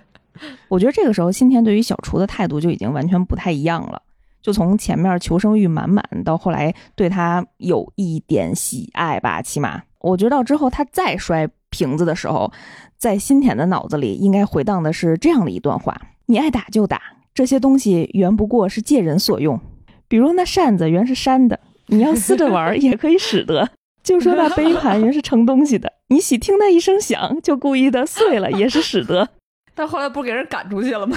[0.68, 4.00] 我觉得这个时候新田对于小厨的态度就已经完全不太一样了，
[4.40, 12.52] 就从前面求生欲满满，到后来对他有一点喜爱吧，起码我觉得到之后他再摔瓶子的时候，
[12.96, 17.00] 在新田的脑子里应该回荡的是这样的一段话：你爱打就打，
[17.34, 19.60] 这些东西原不过是借人所用，
[20.08, 23.70] 比如那扇子原是扇的，你要撕着玩也可以使得。
[24.02, 29.28] 就说那杯盘原是盛东西的，你喜听那一声响，就故意的碎了，也是使得。
[29.74, 31.16] 但后来不是给人赶出去了吗？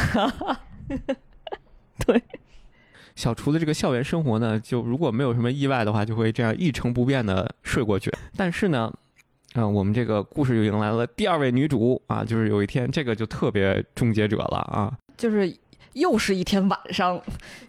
[2.05, 2.21] 对，
[3.15, 8.11] 小厨的这个校园生活呢，就如果没有什么意外的话，就会这样一成不变的睡过去。
[8.35, 8.91] 但是呢，
[9.55, 15.55] 嗯，我们这个故事又迎来了第二位女主啊，就是有一天这个就特别终结者了啊，就是
[15.93, 17.21] 又是一天晚上，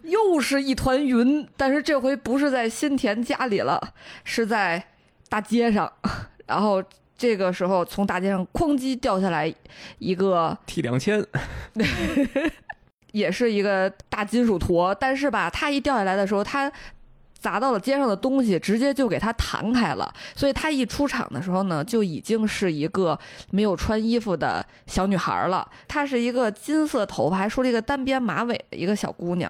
[0.02, 4.84] 又是一团云，但是这回不是在新田家里了，是在。
[5.26, 5.90] 大街上，
[6.46, 6.80] 然后
[7.18, 9.52] 这个时候从大街上哐叽掉下来
[9.98, 11.18] 一个 T 两千，
[13.14, 16.70] 也是一个大金属坨，但是吧，它一掉下来的时候，它
[17.38, 20.12] 砸到了肩上的东西，直接就给它弹开了。
[20.34, 23.16] 所以它一出场的时候呢，就已经是一个
[23.52, 25.64] 没有穿衣服的小女孩了。
[25.86, 29.48] 她是一个金色头发，还梳了一个单边马尾的一个小姑娘。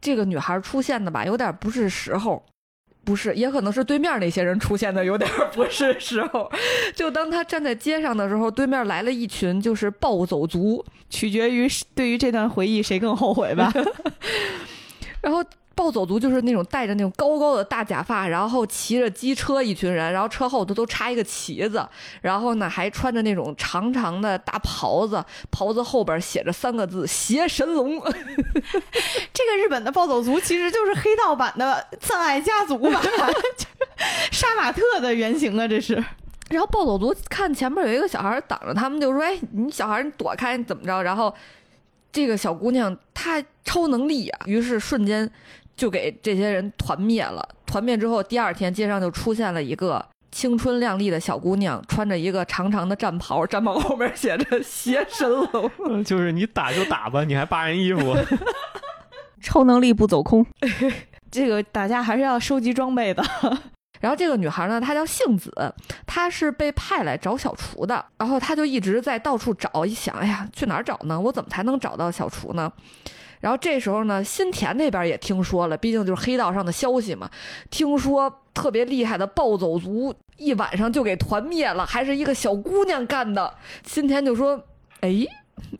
[0.00, 2.44] 这个女孩出现的吧，有点不是时候。
[3.04, 6.50] 不是，也可能是对面那些人出现的有点 不是时候。
[6.94, 13.72] 就当他站在街上的时候，对面来了一群就是暴走族，取决于对于这段回忆谁更后悔吧。
[15.20, 15.44] 然后。
[15.74, 21.84] 暴走族就是那种戴着那种高高的大假发，然后骑着机车一群人，然后车后头都插一个旗子，
[22.22, 28.00] 然后呢还穿着那种长长的大袍子，袍子后边写着三个字“邪神龙”。
[29.34, 33.02] 这个日本的暴走族其实就是黑道版的葬爱家族吧，
[34.30, 36.02] 杀马特的原型啊，这是。
[36.50, 41.34] 然后暴走族看前面有一个小孩挡着他们，就说：“哎，你小孩你躲开，怎么着？”然后
[42.12, 45.28] 这个小姑娘她超能力啊，于是瞬间。
[45.76, 47.46] 就给这些人团灭了。
[47.66, 55.70] 团灭之后，第二天街上就出现了一个青春靓丽的小姑娘，穿着一个长长的战袍，战袍后面写着“邪神龙”。
[56.04, 58.16] 就是你打就打吧，你还扒人衣服，
[59.42, 60.46] 超能力不走空。
[61.30, 63.22] 这个打架还是要收集装备的。
[64.00, 65.50] 然后这个女孩呢，她叫杏子，
[66.06, 68.04] 她是被派来找小厨的。
[68.18, 71.18] 然后她就一直在到处找，一想，哎呀，去哪儿找呢？
[71.18, 72.70] 我怎么才能找到小厨呢？
[73.44, 77.28] 然后这时候呢，新田那边也听说了，毕竟就是黑道上的消息嘛。
[77.68, 83.52] 听说特别厉害的暴走族一晚上就给团灭了，还是一个小姑娘干的。
[83.86, 84.58] 新田就说
[85.02, 85.26] ：“哎，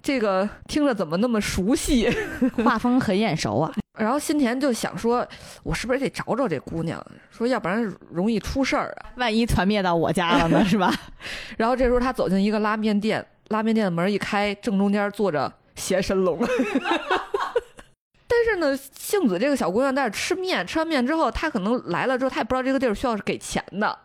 [0.03, 2.15] 这个听着怎么那么熟悉？
[2.63, 5.27] 画风很眼熟啊。”然后新田就想说
[5.65, 7.03] ：“我是不是得找找这姑娘？
[7.31, 10.93] 说要不然容易出事儿啊，万一团灭到我家了呢，是吧？”
[11.57, 16.39] 然后这时候他走进一个拉面店，拉面店的门一开，正中间坐着邪神龙。
[18.35, 23.97] 但是呢，杏子这个小姑娘在这吃面，吃完面之后，她可能来了之后，她也不知道这个地儿需要是给钱的，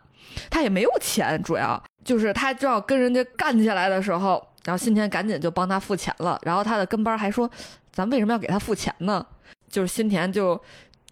[0.48, 7.50] 她也没有钱，主要就是她正要跟人家干起来的时候，然后新田赶紧就帮她付钱了，然后她的跟班还说，
[7.92, 9.26] 咱为什么要给她付钱呢？
[9.68, 10.60] 就是新田就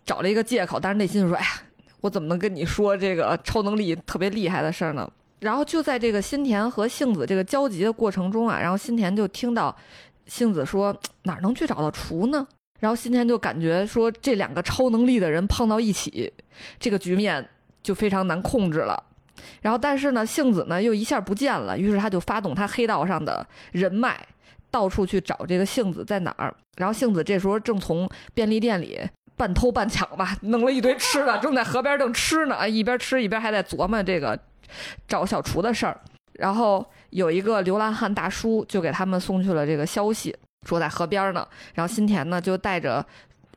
[0.07, 1.51] 找了一个借口，但是内心就说，哎呀，
[2.03, 5.11] 我怎么能跟你说这个超能力特别厉害的事儿呢？
[5.41, 9.75] 然后就在这个新田和杏子这个交集的过程中啊，然后新田就听到
[10.27, 12.47] 杏子说哪能去找到厨呢？
[12.79, 16.33] 然后新天就感觉说这两个超能力的人碰到一起，
[16.79, 17.49] 这个局面
[17.83, 19.03] 就非常难控制了。
[19.63, 24.19] 然后但是呢，杏子呢又一下不见了，于是他就发动他黑道上的人脉，
[24.71, 26.55] 到处去找这个杏子在哪儿。
[26.77, 29.01] 然后杏子这时候正从便利店里
[29.37, 34.39] 半偷半抢吧，弄了一堆吃的，正在河边正吃呢，一边吃一边还在琢磨这个
[35.07, 36.01] 找小厨的事儿。
[36.35, 41.47] 然后有一个流浪汉大叔就给他们送去了这个消息，说在河边呢。
[41.75, 43.05] 然后新田呢就带着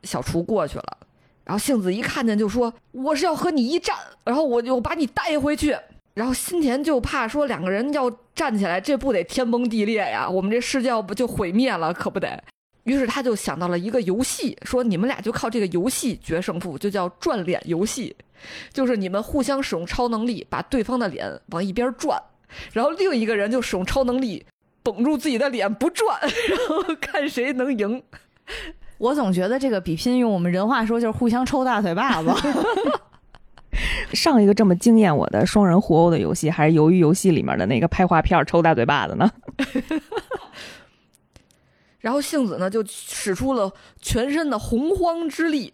[0.02, 0.98] 小厨过去了。
[1.44, 5.76] 然后杏子一看见就说：“我是要和你一战，然后我就把你带回去。”
[6.14, 10.28] 然后新田就怕说两个人要站起来，这不得天崩地裂呀？
[10.28, 12.42] 我们这世界要不就毁灭了，可不得。
[12.84, 18.14] 于是他就想到了一个游戏，说你们俩就靠这个游戏决胜负，就叫转脸游戏，
[18.72, 22.20] 就是你们互相使用超能力，把对方的脸往一边转，
[22.72, 24.44] 然后另一个人就使用超能力
[24.82, 26.18] 绷住自己的脸不转，
[26.48, 28.02] 然后看谁能赢。
[28.98, 32.30] 我总觉得这个比拼用我们人话说就是互相抽大腿巴子。
[34.12, 39.30] 上一个这么惊艳我的双人互殴的游戏，还是鱿鱼游戏里面的那个拍画片抽大嘴巴子呢？
[41.98, 45.72] 然后杏子呢就使出了全身的洪荒之力，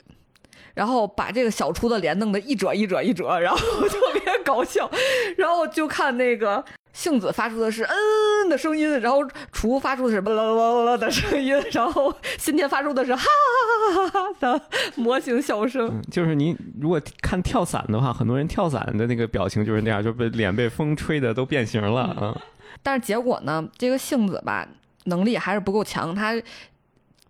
[0.74, 4.88] 然后把这个小厨的脸弄得一褶一褶一褶，然后特别搞笑。
[5.36, 6.64] 然后就看那个
[6.98, 14.60] 杏子发出的是嗯的声音，然后厨发出的是啦啦啦啦的声音，然后新天发出的是哈哈哈哈哈的
[14.96, 16.02] 模型笑声。
[16.10, 22.36] 就是你如果看跳伞的话，很多人跳伞的那个表情就是那样，就被脸被风吹的都变形了啊。
[22.82, 24.66] 但是结果呢，这个杏子吧
[25.04, 26.34] 能力还是不够强，他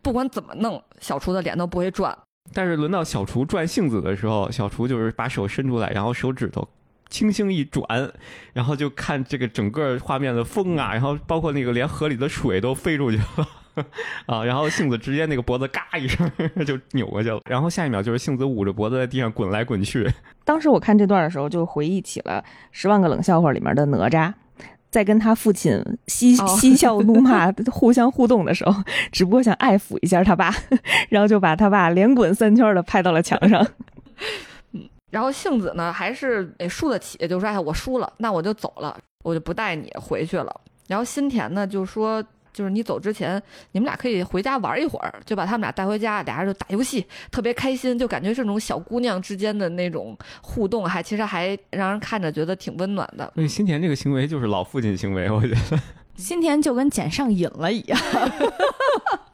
[0.00, 2.16] 不管怎么弄，小厨的脸都不会转。
[2.54, 6.66] 但是轮到小厨转杏子的时候，小厨就是把手伸出来，然后手指头
[7.08, 7.86] 轻轻一转，
[8.52, 13.48] 然后就看这个整个画面的风啊，然后包括那个连河里的水都飞出去了。
[14.26, 16.28] 啊，然后杏子直接那个脖子嘎一声
[16.66, 20.10] 就扭过去了，然后下一秒就是杏子捂着脖子在地上滚来滚去。
[20.44, 24.32] 当时我看这段的时候，就回忆起了《十万个冷笑话》里面的哪吒，
[24.90, 30.52] 在跟他父亲嬉哦 嬉笑怒骂、互相互动的时候，只不过想爱抚一下他爸，
[31.08, 33.64] 然后就把他爸连滚三圈的拍到了墙上。
[35.10, 40.60] 然后杏子呢还是诶输得起，就说哎我输了，那我就走了，我就不带你回去了。
[40.86, 42.24] 然后新田呢就说。
[42.50, 43.40] 就是你走之前，
[43.70, 53.30] 你们俩可以回家玩一会儿，就把他们俩带回家，俩人就打游戏，特别开心，就感觉这种小姑娘之间的那种互动，还其实还让人看着觉得挺温暖的。
[53.36, 55.80] 所以新田这个行为就是老父亲行为，我觉得。
[56.16, 58.00] 新田就跟捡上瘾了一样，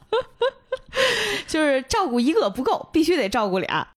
[1.49, 3.89] 就是照顾一个不够，必须得照顾俩。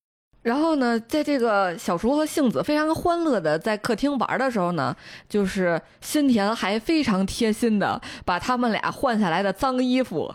[0.48, 4.96] 然后呢，在这个小厨和杏子非常欢乐的在客厅玩的时候呢，
[5.28, 10.34] 就是新田还非常贴心的把他们俩换下来的脏衣服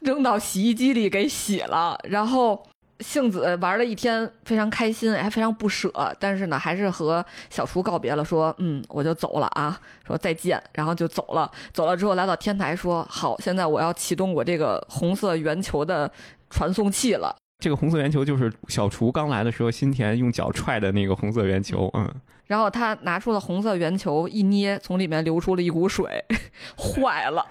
[0.00, 1.98] 扔到洗衣机里给洗了。
[2.04, 2.62] 然后
[3.00, 5.90] 杏子玩了一天，非常开心，还非常不舍，
[6.20, 11.50] 但是呢，还是和小厨告别了，说：“嗯，我就走了啊，说再见。”然后就走了。
[11.72, 16.12] 走了之后来到天台，说：“好，现在我要启动我这个红色圆球的
[16.50, 21.90] 传送器了。”这个红色圆球就是小厨刚来的时候，新田用脚踹的那个红色圆球。
[21.94, 22.08] 嗯，
[22.46, 26.24] 然后他拿出了红色圆球，一捏，从里面流出了一股水，
[26.76, 27.44] 坏了，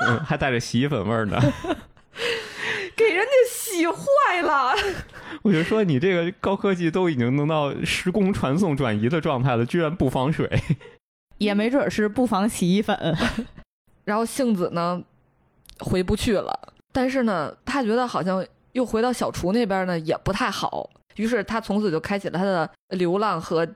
[0.00, 1.40] 嗯还带着洗衣粉味儿呢。
[2.94, 4.74] 给人家洗坏了。
[5.42, 10.48] 我就说你这个高科技都已经弄到时空传送转移的状态了，居然不防水。
[11.38, 13.16] 也没准是不防洗衣粉。
[14.04, 15.02] 然后杏子呢，
[15.78, 20.88] 回不去了，但是呢，他觉得好像又回到小厨那边呢，也不太好。
[21.16, 23.66] 于是他从此就开启了他的流浪和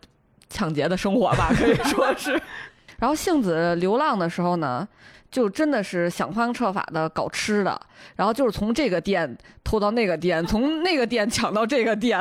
[0.49, 2.41] 抢劫的生活吧，可以说是。
[2.99, 4.89] 然后杏子流浪的时候呢，
[5.31, 7.79] 就真的是想方设法的搞吃的，
[8.15, 12.19] 然后就是从这个店偷到那个店，从那个店抢到这个店，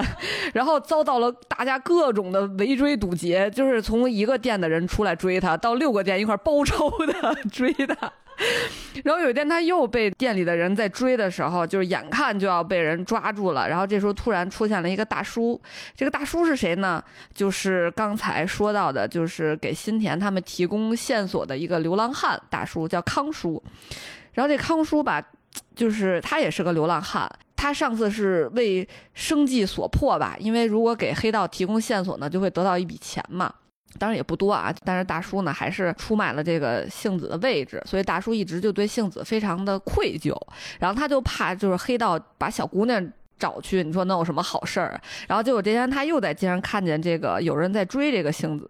[0.53, 8.11] 然后遭到了大家各种的围追堵截，就是从一个店的人出来追他，到六个店一块儿包抄的追他。
[9.03, 13.67] 然后有一天，他又被店里的人在追的时候，就是眼看就要被人抓住了。
[13.67, 15.59] 然后这时候突然出现了一个大叔，
[15.95, 17.03] 这个大叔是谁呢？
[17.33, 23.61] 就是刚才说到的，就是给新田他们提供线索的一个流浪汉大叔，叫康叔。
[24.33, 25.23] 然后这康叔吧，
[25.75, 27.29] 就是他也是个流浪汉。
[27.55, 33.53] 他上次是为生计所迫吧，因为如果给黑道提供线索呢，就会得到一笔钱嘛。
[33.97, 40.35] 当然也不多啊，但是大叔呢还是出卖了这个杏子的位置，所以大叔一直就对杏子非常的愧疚，
[40.79, 44.99] 然后他就怕就是黑道把小姑娘找去，你说能有什么好事儿？
[45.27, 48.69] 然后结果这天他又在街上看见这个有人在追这个杏子，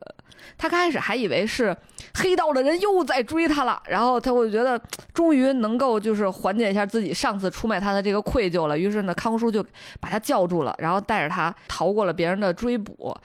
[0.57, 1.75] 他开始还以为是
[2.15, 4.79] 黑道的人又在追他了，然后他会觉得
[5.13, 8.77] 终于能够就是缓解一下自己上次出卖他的这个愧疚了。
[8.77, 9.63] 于是呢，康叔就
[9.99, 13.15] 把他叫住了，然后带着他逃过了别人的追捕。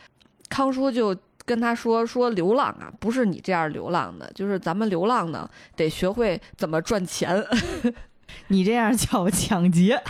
[0.48, 1.16] 康叔就
[1.50, 7.44] 跟他说：“说流浪啊，不是你这样流浪的，就是咱们流浪呢，得学会怎么赚钱。
[8.46, 10.00] ”你这样叫抢劫。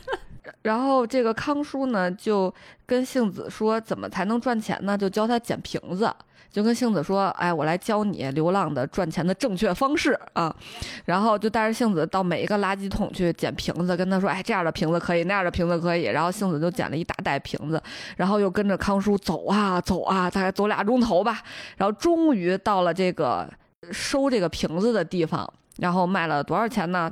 [0.60, 2.52] 然后这个康叔呢，就
[2.84, 4.98] 跟杏子说怎么才能赚钱呢？
[4.98, 6.14] 就教他捡瓶子，
[6.52, 10.54] 就跟杏子说：“哎，我来教你流浪的赚钱的正确方式啊！”
[11.06, 17.82] 然后就带着杏子到每一个垃圾桶去捡瓶子，跟他说：“哎，这样的瓶子可以，那样的瓶子可以。”然后杏子就捡了一大袋瓶子，
[18.18, 21.40] 然后又跟着康叔走啊走啊，大概走俩钟头吧，
[21.78, 23.48] 然后终于到了这个
[23.90, 27.10] 收这个瓶子的地方，然后卖了多少钱呢？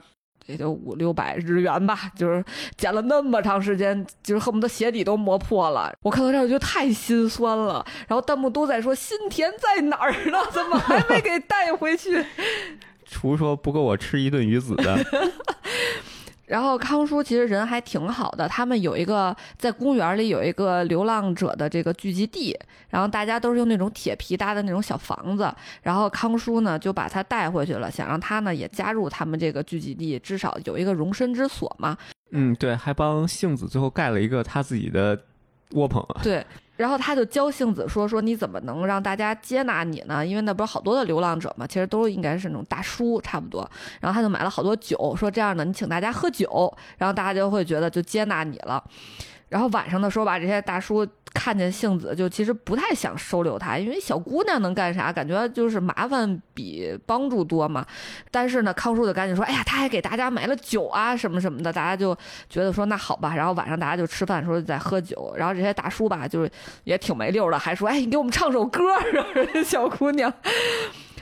[0.50, 2.44] 也就五六百日元吧，就是
[2.76, 5.92] 捡了那么长时间，就是恨不得鞋底都磨破了。
[6.02, 10.38] 我看到这儿我觉得太心酸了，然后弹幕都在说新田在哪儿呢？
[10.50, 12.24] 怎么还没给带回去？
[13.06, 14.98] 厨说不够我吃一顿鱼子的。
[16.50, 25.48] 然后康叔其实人还挺好的，他们有一个在公园里有一个流浪者的这个聚集地，然后大家都是用那种铁皮搭的那种小房子，
[25.82, 31.96] 然后康叔呢就把他带回去了，想让他呢也加入他们这个聚集地，至少有一个容身之所嘛。
[32.32, 35.16] 嗯，对，还帮杏子最后盖了一个他自己的
[35.74, 36.04] 窝棚。
[36.20, 36.44] 对。
[36.80, 40.26] 然后他就教性子说：“说你怎么能让大家接纳你呢？
[40.26, 43.70] 因为那不是好多的流浪者嘛，其实都应该是那种大叔差不多。
[44.00, 48.82] 然后他就买了好多酒，说这样呢，你请大家喝酒，然后大家就会觉得就接纳你了。”
[49.50, 51.06] 然后晚上的时候把，这些大叔
[51.40, 55.10] 看见杏子，就其实不太想收留她，因为小姑娘能干啥？
[55.10, 57.82] 感觉就是麻烦比帮助多嘛。
[58.30, 62.14] 但是呢，康叔就赶紧说：“哎呀，他还给大家买了酒啊，什么什么的。”大家就
[62.50, 66.50] 觉得说：“那好吧。”然后晚上大家就吃饭的时候在喝酒，然后这些大叔吧，就是
[66.84, 68.82] 也挺没溜的，还说：“哎，你给我们唱首歌。
[69.10, 70.30] ”然后小姑娘。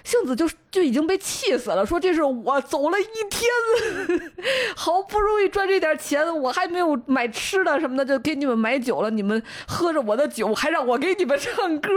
[0.09, 4.33] 杏子就就已经被气死了，说这是我走了一天，
[4.75, 11.91] 好不容易赚这点钱，我还没有买吃的什么的，就给你们买酒了，你们喝着我的酒，还让我给你们唱歌，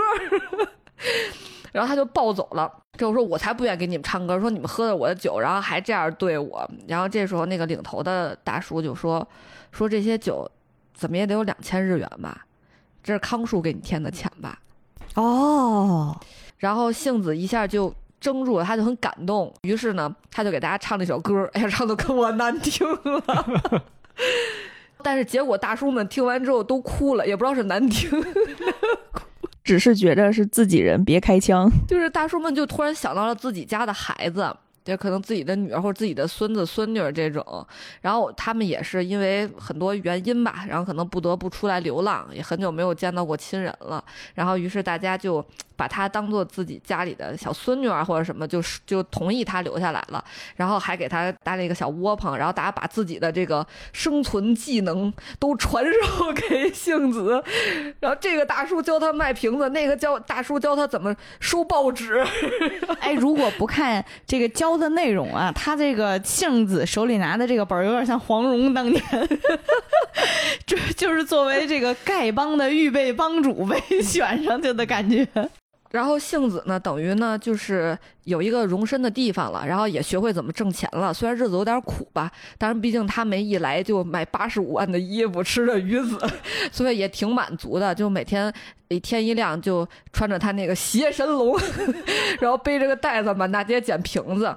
[1.71, 2.69] 然后他就暴走了。
[2.97, 6.69] 这我说我才不愿意给你们唱歌，说你们喝了我的酒，然后还这样对我。
[6.89, 9.25] 然后这时候那个领头的大叔就说
[9.71, 10.51] 说这些酒
[10.93, 12.45] 怎么也得有两千日元吧，
[13.01, 14.59] 这是康叔给你添的钱吧？
[15.15, 16.19] 哦，
[16.57, 17.95] 然后杏子一下就。
[18.21, 23.83] 怔住了，他就很感动，于是呢，他就给大家唱了一首歌， 哎呀，唱的可我难听了。
[25.03, 28.09] 但是结果大叔们听完之后都哭了，也不知道是难听，
[29.65, 31.69] 只是觉着是自己人，别开枪。
[31.87, 34.55] 就是大叔们就突然想到了自己家的孩子。
[34.85, 37.45] 也可能自己的女儿或者自己的孙子孙女这种，
[38.01, 44.03] 然后他们也是因为很多原因吧，然后可能不得不出来流浪，也很久没有见到过亲人了，
[44.33, 45.45] 然后于是大家就
[45.75, 50.23] 把他当做自己家里的小孙女儿或者什么，就是就同意他留下来了，
[50.55, 57.41] 然后还给他搭了一个小窝棚，然后大家把自己的这个生存技能都传授给杏子，
[57.99, 62.25] 然后这个大叔教他卖瓶子，那个教大叔教他怎么收报纸，
[62.99, 64.71] 哎，如果不看这个教。
[64.81, 69.03] 的内容啊，他这个杏子手里拿的这个本儿有点像黄蓉当年，
[70.65, 75.27] 这就是作为这个丐帮的预备帮主被选上去的感觉。
[75.91, 81.13] 然后杏子呢，等于呢就是有一个容身的地方了，然后也学会怎么挣钱了。
[81.13, 86.17] 虽然日子有点苦吧，但是毕竟他没一来就买八十五万的衣服，吃着鱼子，
[86.71, 87.93] 所以也挺满足的。
[87.93, 88.51] 就每天
[88.87, 91.57] 一天一亮就穿着他那个邪神龙，
[92.39, 94.55] 然后背着个袋子满大街捡瓶子，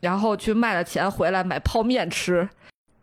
[0.00, 2.48] 然后去卖了钱回来买泡面吃。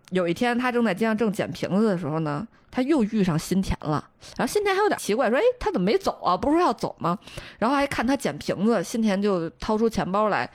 [0.09, 2.47] 有一天他正在街上正捡瓶子的时候呢。
[2.78, 4.07] 他又遇上新田了，
[4.38, 6.38] 然后新田还有点奇怪，说：“哎，他怎么没走啊？
[6.38, 7.17] 不是说要走吗？”
[7.57, 10.47] 然后还看他捡瓶子，新田就掏出钱包来，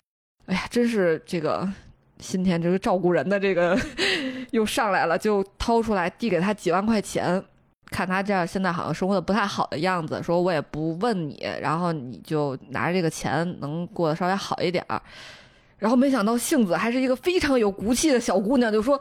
[0.47, 1.68] 哎呀，真是这个
[2.20, 3.77] 新田这个照顾人的这个
[4.53, 7.45] 又上来了，就掏出来递给他几万块钱，
[7.87, 15.03] 看他这样现在好像生活的不太好的样子，说我也不问你，然后你就拿着这个钱能过得稍微好一点儿。
[15.79, 19.01] 然后没想到杏子还是一个非常有骨气的小姑娘，就说。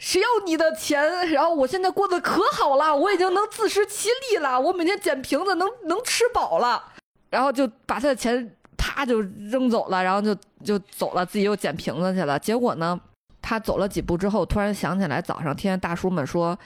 [0.00, 1.30] 谁要你的钱？
[1.30, 6.82] 然后我现在过得可好了，我已经能自食其力了，我每天捡瓶子能能吃饱了，
[7.28, 10.34] 然后就把他的钱啪就扔走了，然后就
[10.64, 12.38] 就走了，自己又捡瓶子去了。
[12.38, 12.98] 结果呢，
[13.42, 16.58] 他走了几步之后，突然想起来早上听见大叔们说：“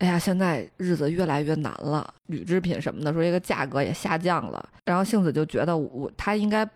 [0.00, 6.66] 哎呀，现在日子越来越难了，铝制品什么的说这个价格也下降了。”然后杏子就觉得我他应该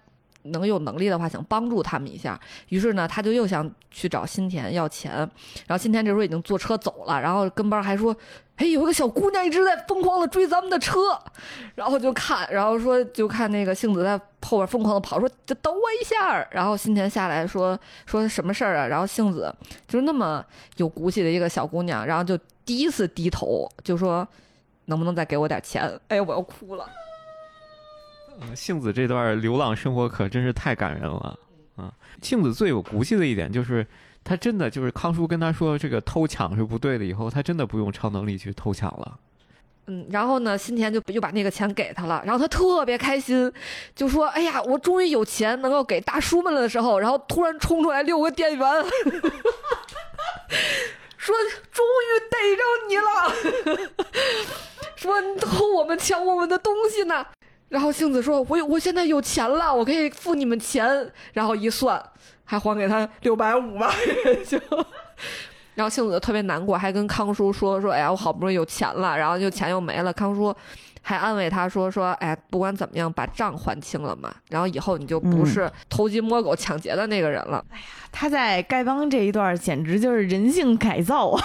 [0.45, 2.38] 能有能力的话，想帮助他们一下。
[2.68, 5.12] 于是呢，他就又想去找新田要钱，
[5.66, 8.14] 然后新田这时候已经坐车走了，然后跟班还说
[8.57, 11.18] ：“哎，有个小姑娘一直在疯狂的追咱们的车。”
[11.74, 19.55] 然后就看，然后说就看那个杏子在后边疯狂的跑，说：“就等我一下。”然后新田下来说：“说什么事儿啊？”然后杏子
[19.88, 20.45] 就是那么
[20.76, 24.26] 有骨气的一个小姑娘，然后就第一次低头就说
[24.86, 26.86] ：“能不能再给我点钱？”哎，我要哭了。
[28.41, 31.39] 嗯杏子这段流浪生活可真是太感人了
[31.76, 31.93] 啊！
[32.22, 33.87] 杏子最有骨气的一点就是，
[34.22, 39.18] 他真的就是康叔跟他说这个偷抢是不对的，以后他真的不用超能力去偷抢了。
[39.87, 43.53] 嗯，然后呢，新田就又把那个钱给他了，然后他特别开心，
[43.95, 48.66] 就说：“哎呀，我终于有钱能够给大叔们了的时候，然后突然冲出来六个店员，
[51.18, 51.35] 说
[51.70, 53.85] 终于逮着你了，
[54.97, 57.26] 说你偷我们抢我们的东西呢。”
[57.69, 62.01] 然后杏子说：“我有，我现在有钱了，我可以付你们钱。”然后一算，
[62.45, 63.93] 还还给他六百五吧，
[64.47, 64.59] 就。
[65.75, 70.12] 然后杏子特别难过，还跟康叔说说，哎呀，我好不容易有钱了，然后就钱又没了。
[70.12, 70.55] 康叔
[71.03, 77.65] 还安慰他说说，哎，不管怎么样，把账还清了嘛，然后以后你就不是偷鸡摸狗抢劫的那个人了。
[78.12, 81.43] 他在丐帮这一段简直就是人性改造啊，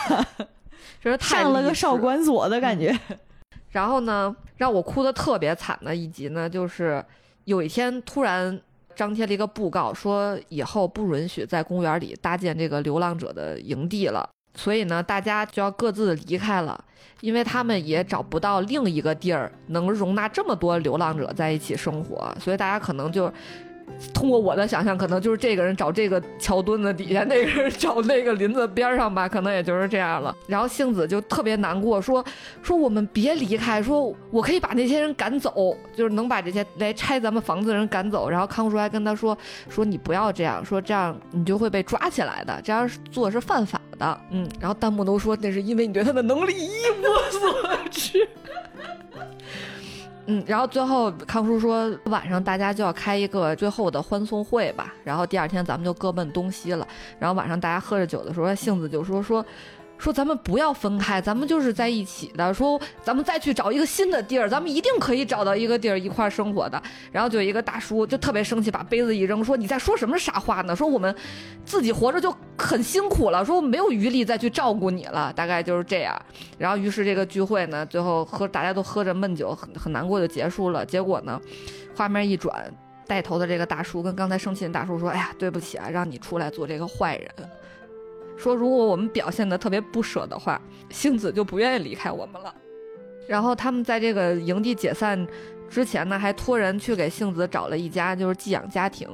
[1.04, 2.96] 就是太上了个少管所的感觉。
[3.70, 7.04] 然后呢，让我哭的特别惨的一集呢，就是
[7.46, 8.60] 有一天突然
[8.96, 14.28] 张贴了一个布告，说以后不允许在公园里搭建这个流浪者的营地了。
[14.56, 16.84] 所以呢，大家就要各自离开了，
[17.22, 23.32] 因为他们也找不到另一个地儿能容纳这么多流浪者在一起生活，所以大家可能就
[24.14, 30.36] 通过我的想象，可能就是这个人找这个桥墩子底下，那个人找那个林子边上吧，可能也就是这样了。
[30.48, 32.24] 然后杏子就特别难过，说
[32.62, 38.30] 说我们别离开，说我可以把那些人赶走，就是能把这些来拆咱们房子的人赶走。
[38.30, 39.38] 然后康叔还跟他说
[39.70, 44.22] 说你不要这样，说这样你就会被抓起来的，这样做是犯法的。
[44.32, 46.70] 嗯，然后弹幕都说那是因为你对他的能力一
[47.00, 48.28] 无所知。
[50.32, 56.88] 嗯，然后最后康叔说晚上大家就要开一个最后的欢送会吧，然后第二天咱们就各奔东西了。
[57.18, 59.44] 然后晚上大家喝着酒的时候，杏子就说说
[60.00, 62.54] 说咱们不要分开，咱们就是在一起的。
[62.54, 66.82] 说咱们再去找一个新的地儿，咱们一定可以找到一个地儿一块生活的。
[67.12, 70.74] 然后就有一个大叔就特别生气，把杯子一扔，说你在说什么傻话呢？
[70.74, 71.14] 说我们
[71.66, 76.18] 自己活着就很辛苦了，说没有余力再去照顾你了，大概就是这样。
[76.58, 80.86] 然后于是这个聚会呢，最后喝大家都喝着闷酒，很很难过就结束了。
[80.86, 81.38] 结果呢，
[81.94, 82.74] 画面一转，
[83.06, 87.30] 带头的这个大叔跟刚才生气的大叔说：“哎呀，对不起啊，让你出来做这个坏人。”
[88.40, 90.60] 说如果我们表现的特别不舍的话，
[90.90, 92.56] 杏子就不愿意离开我们了。
[93.28, 95.28] 然后他们在这个营地解散
[95.70, 99.08] 之前呢，还托人去给杏子找了一家就是寄养家庭。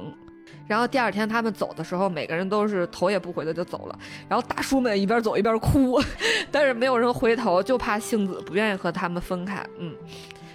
[0.66, 3.98] 然后第二天他们走的时候，每个人都是头也不回的就走了。
[4.28, 6.00] 然后大叔们一边走一边哭，
[6.50, 9.64] 但是没有人回头，就怕杏子不愿意和他们分开。
[9.78, 9.94] 嗯，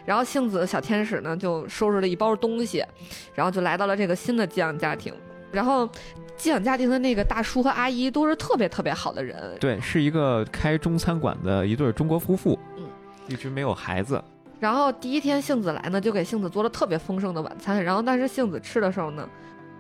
[0.05, 2.83] 然后杏子的小天使呢就收拾了一包东西，
[3.35, 5.13] 然后就来到了这个新的寄养家庭。
[5.51, 5.87] 然后
[6.41, 12.83] 寄养家庭的那个大叔和阿姨都是特别特别好的人，对，是一个开中餐馆的一对中国夫妇，嗯，
[13.27, 14.19] 一直没有孩子。
[14.59, 17.83] 然后第一天杏子来呢，就给杏子做了特别丰盛的晚餐。
[17.83, 19.29] 然后但是杏子吃的时候呢，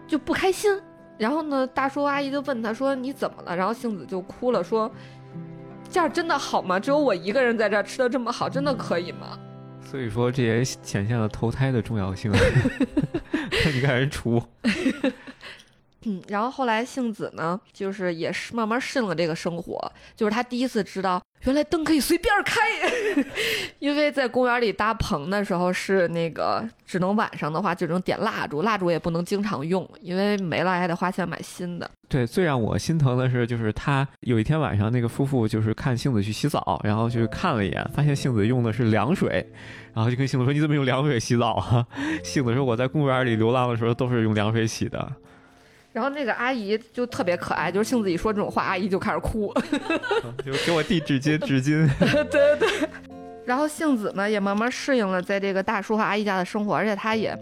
[0.07, 0.79] 就不开心。
[1.17, 4.91] 然后呢，大叔阿姨就问他说：“你怎么了？”然后杏子就哭了，说
[5.89, 6.79] ：“这样真的好吗？
[6.79, 9.35] 只有我一个人在这儿吃的这么好，真的可以吗
[9.83, 12.31] 所以说，这也显现了投胎的重要性。
[13.73, 14.39] 你看人厨，？”
[16.03, 22.59] 嗯，然后后来杏子呢，就是也是慢慢适应了这个生活，就是她第一次知道原来灯可以随便开，
[23.79, 31.89] 因为在公园里搭棚的时候是那个只能晚上的话只能点蜡烛，蜡烛也不能经常用，因为没了还得花钱买新的。
[32.09, 39.47] 对，最让我心疼的是，就是他有一天晚上，那个夫妇就是看杏子去洗澡，然后去看了一眼，发现杏子用的是凉水，
[39.93, 41.87] 然后就跟杏子说：“你怎么用凉水洗澡啊？”
[42.23, 45.11] 杏子说：“我在公园里流浪的时候都是用凉水洗的。
[45.93, 49.53] 然后那个阿姨就特别可爱，就是杏子一说这种话，阿姨就开始哭。
[50.45, 51.87] 就给我递纸巾， 纸巾。
[52.29, 52.89] 对对。
[53.45, 57.37] 然后杏子呢也慢慢适应了在这个大叔和阿姨家的生活，而且她也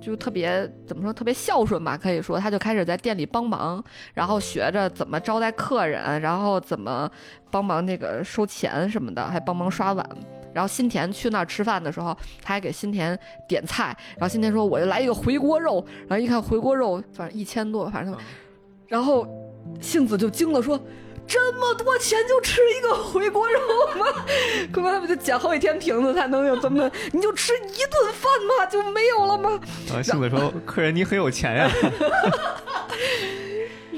[0.00, 3.82] 就特别怎么说，特别孝顺吧，可以说，她就开始在店里帮忙，
[4.14, 7.10] 然后学着怎么招待客人，然后怎么
[7.50, 10.08] 帮忙那个收钱什么的，还帮忙刷碗。
[10.54, 13.18] 然后新田去那儿吃饭的时候，他还给新田
[13.48, 13.96] 点菜。
[14.16, 18.16] 然后新田说：“我就来一个回锅肉。”然后一看回锅肉，反正一千多，反正，
[18.86, 19.26] 然后
[19.80, 20.78] 杏子就惊了，说
[21.26, 23.60] ：“这么多钱就吃一个回锅肉
[23.98, 24.06] 吗？
[24.72, 27.58] 可能他们就捡好几天瓶子才能有这么， 你就吃一
[27.90, 28.66] 顿饭吗？
[28.66, 29.60] 就没有了吗？
[29.92, 31.70] 啊，杏子说：“客人你很有钱呀。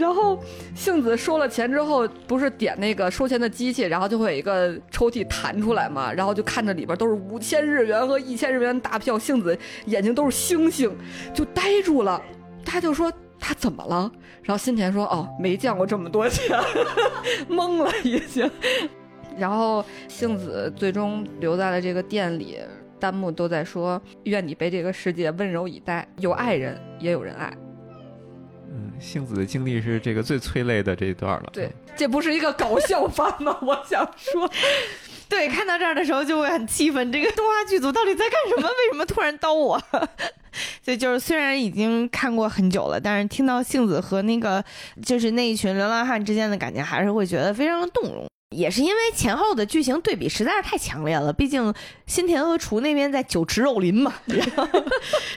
[0.01, 0.43] 然后
[0.75, 10.91] 杏子收了钱之后，不是点那个收钱的机器，然后就会有一个抽屉弹出来嘛，然后就看着里边都是五千日元和一千日元大票，杏子眼睛都是星星，
[11.35, 12.21] 就呆住了。
[12.65, 14.11] 他就说他怎么了？
[14.43, 16.59] 然后新田说哦，没见过这么多钱，
[17.51, 18.51] 懵了已经。
[19.37, 22.59] 然后杏子最终留在了这个店里，
[22.99, 27.53] 弹幕都在说愿你被这个世界温柔以待，有爱人也有人爱。
[29.01, 31.51] 嗯，杏子的经历是这个最催泪的这一段了。
[31.53, 33.57] 对，这不是一个搞笑番吗？
[33.63, 34.49] 我想说，
[35.29, 38.69] 对，看到这儿的时候就会很气愤，这个动画剧组到底在干什么？
[38.69, 39.81] 为什么突然刀我？
[40.85, 44.63] 所以就是虽然已经看过很久了，但是听到杏子和那个
[45.05, 48.27] 就是那一群流浪汉之间的感情，还是会觉得非常的动容。
[48.57, 51.73] 也是因为前后的剧情对比实在是太强烈了，毕竟
[52.07, 54.67] 新田和厨那边在酒池肉林嘛， 然后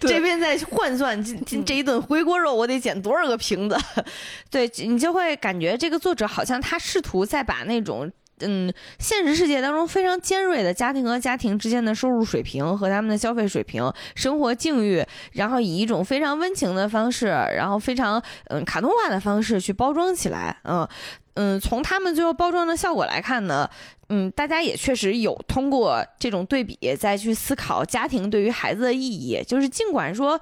[0.02, 3.78] 这边在换算这这这一顿回锅肉我得捡多少个瓶子，
[4.50, 8.12] 对你就会感觉这个作者好像他试图在把那种。
[8.40, 20.88] 嗯，现实世界当中非常尖锐的家庭和家庭之间的收入水平和他们的消费水平、生活境遇，然后以一种非常温情的方式，然后非常嗯卡通化的方式去包装起来，嗯
[21.36, 23.70] 嗯，从他们最后包装的效果来看呢。
[24.10, 29.42] 嗯，大家也确实有通过这种对比再去思考家庭对于孩子的意义。
[29.48, 30.40] 就是尽管说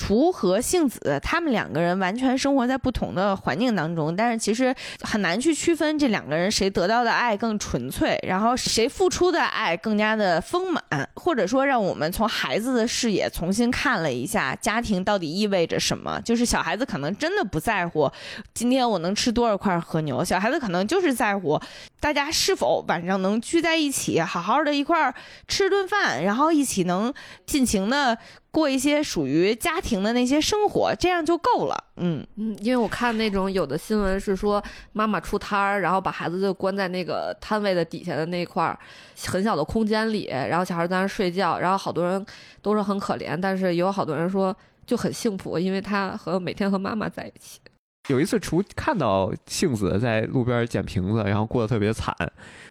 [0.00, 10.82] 厨和杏子他们两个人完全生活在不同的环境当中，但是其实很难去区分这两个人谁得到的爱更纯粹，然后谁付出的爱更加的丰满，
[11.14, 16.20] 或者说让我们从孩子的视野重新看了一下家庭到底意味着什么。
[16.24, 18.10] 就是小孩子可能真的不在乎
[18.54, 21.60] 今天我能吃多少块和牛，小孩子可能就是在乎
[21.98, 23.00] 大家是否晚。
[23.00, 25.14] 晚上能聚在一起，好好的一块儿
[25.48, 27.10] 吃顿饭，然后一起能
[27.46, 28.18] 尽情的
[28.50, 31.84] 过一些属于家庭的那些生活，这样就够了。
[31.96, 38.78] 嗯嗯，因为我看那种有的新闻是说，妈妈出摊儿，然后把孩子就关在那个摊位的底下的那块儿
[39.26, 42.24] 很小的空间里，然后小孩在那睡觉，然后好多人
[42.60, 47.60] 都是很可怜，但是也有好多人说就很幸福，因为他和每天和妈妈在一起。
[48.08, 52.14] 有一次，厨看到杏子在路边捡瓶子，然后过得特别惨。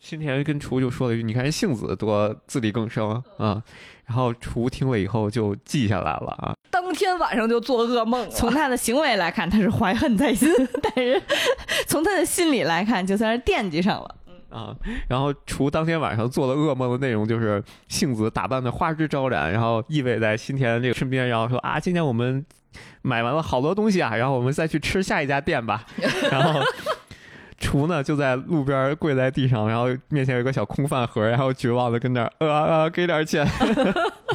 [0.01, 3.61] 新田跟厨就说了一句：“你看杏子多自力更生啊！”
[4.05, 6.53] 然后厨听了以后就记下来了啊。
[6.71, 8.27] 当天晚上就做噩梦。
[8.31, 10.49] 从他的行为来看，他是怀恨在心；
[10.81, 11.21] 但是
[11.87, 14.15] 从他的心理来看，就算是惦记上了。
[14.49, 14.75] 啊，
[15.07, 22.45] 然后厨当天晚上做的噩梦的内容就是杏子打扮的花枝招展，然后依偎在新田这个身边，然后说：“啊，今天我们。”
[23.01, 25.83] 买完了好多东西啊，然后我们再去吃下一家店吧。
[26.29, 26.61] 然后
[27.57, 33.43] 厨呢就在路边跪在地上，然后面前有个小空饭盒，然后绝望的跟那儿呃呃给点钱。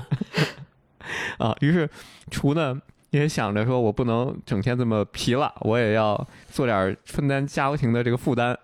[1.38, 1.88] 啊，于是
[2.30, 2.76] 厨呢
[3.10, 8.58] 也想着说，我不能整天这么皮了，我也要做点分担家庭的这个负担。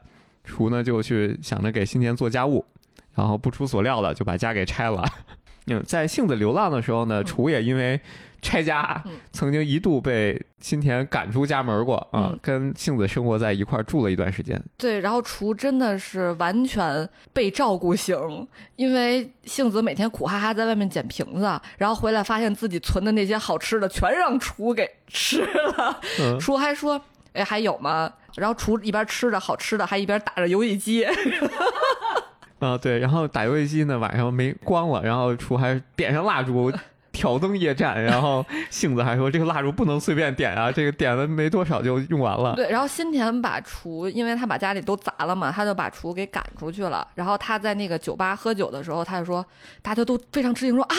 [0.51, 2.64] 厨呢就去想着给新田做家务，
[3.14, 5.05] 然后不出所料的就把家给拆了。
[5.68, 8.01] 嗯，在杏子流浪的时候呢，厨也因为。
[8.42, 14.59] 拆家，曾经一度被新田赶出家门过啊，跟杏子生活在一块住了一段时间。
[14.78, 18.16] 对，然后厨真的是完全被照顾型，
[18.76, 26.01] 因为杏子每天苦哈哈在外面捡瓶子，然后回来发现自己存的那些好吃的全让厨给吃了。
[26.40, 26.98] 厨还说
[27.34, 31.05] ：“哎，还有吗？”然后厨一边吃着好吃的，还一边打着游戏机。
[32.61, 36.72] 啊，对，然后打游戏机呢，晚上没光了，然后厨还点上蜡烛。
[37.12, 42.55] 挑灯夜战，然后杏子还说这个蜡烛不能随便点啊，这个点了没多少就用完了。
[42.55, 47.07] 对，然后新田把厨，因为他把家里都砸了嘛，他就把厨给赶出去了。
[47.16, 49.45] 然后他在那个酒吧喝酒的时候，他就说，
[49.83, 50.97] 大家都非常吃惊，说啊，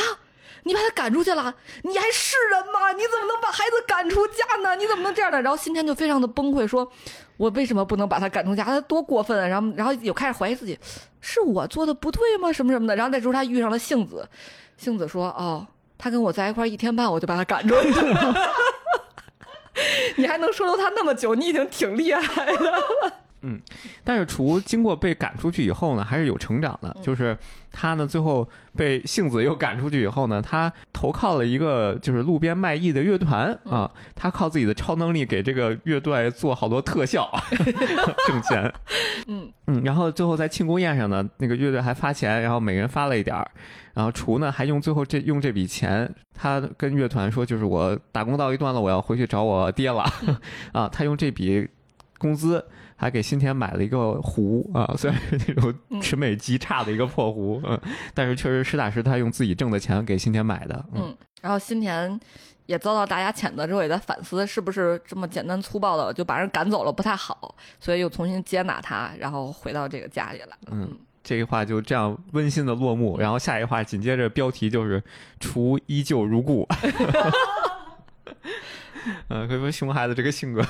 [0.64, 1.54] 你把他赶出去了，
[1.84, 2.92] 你还是人吗？
[2.94, 4.76] 你怎么能把孩子赶出家呢？
[4.76, 5.42] 你怎么能这样呢？
[5.42, 6.90] 然后新田就非常的崩溃，说，
[7.38, 8.64] 我为什么不能把他赶出家？
[8.64, 9.48] 他多过分啊！
[9.48, 10.78] 然后，然后又开始怀疑自己，
[11.20, 12.52] 是我做的不对吗？
[12.52, 12.96] 什么什么的。
[12.96, 14.28] 然后那时候他遇上了杏子，
[14.78, 15.68] 杏子说，哦。
[16.04, 18.36] 他跟我在一块一天半，我就把他赶出去了。
[20.16, 23.14] 你还能说留他那么久，你已经挺厉害的。
[23.42, 23.60] 嗯，
[24.04, 26.96] 但是厨经过被赶出去以后呢，还是有成长的。
[27.02, 27.38] 就是
[27.72, 33.90] 他呢，最后被杏子又赶出去以后呢，他投靠了一个就是路边卖艺的乐团啊。
[34.16, 37.30] 他靠自己的超能力给这个乐队做好多特效，
[38.28, 38.72] 挣钱。
[39.28, 43.50] 嗯嗯，然后最后在庆功宴上呢，那个乐队还发钱，然后每人发了一点儿。
[43.94, 50.06] 然后厨呢还用最后这用这笔钱，他跟乐团说，就是我打工到一段了，我要回去找我爹了。
[50.72, 51.68] 啊，他用这笔
[52.22, 52.64] 工资。
[52.96, 57.76] 还给新田买了一个壶啊，虽然是那种审美极差的一个破壶，嗯，
[58.14, 62.20] 但是确实实打实他用自己挣的钱给新田买的，嗯，嗯，然后新田
[62.68, 70.58] 也遭到大家谴责之后，也在反思是不是这么简单粗暴的就把人赶走了不太好，所以又重新接纳他，然后回到这个家里来了。
[70.70, 75.04] 嗯这句话就这样温馨的落幕，然后下一话紧接着标题就是
[75.42, 76.68] “厨依旧如故”。
[79.30, 80.66] 嗯，可以说熊孩子这个性格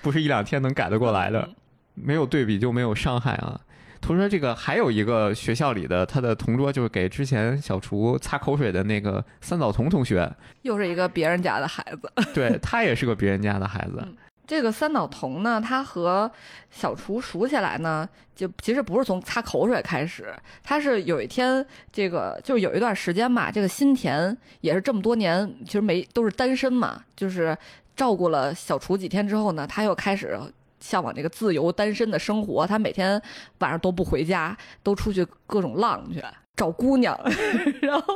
[0.00, 1.48] 不是一两天能改得过来的，
[1.94, 3.60] 没有对比就没有伤害啊。
[4.00, 10.28] 同时，这个还有一个学校里的他的同桌，就是给之前小厨擦口水的那个三岛童同学，
[10.62, 12.12] 又是一个别人家的孩子。
[12.34, 14.04] 对他也是个别人家的孩子。
[14.46, 16.30] 这个三岛童呢，他和
[16.70, 27.56] 小厨熟起来呢，就其实不是从擦口水开始，他是有一天，这个就是有一段时间嘛，这个新田也是这么多年，其实没都是单身嘛，就是
[27.96, 30.38] 照顾了小厨几天之后呢，他又开始
[30.80, 33.20] 向往这个自由单身的生活，他每天
[33.58, 36.22] 晚上都不回家，都出去各种浪去。
[36.54, 37.18] 找姑娘，
[37.80, 38.14] 然后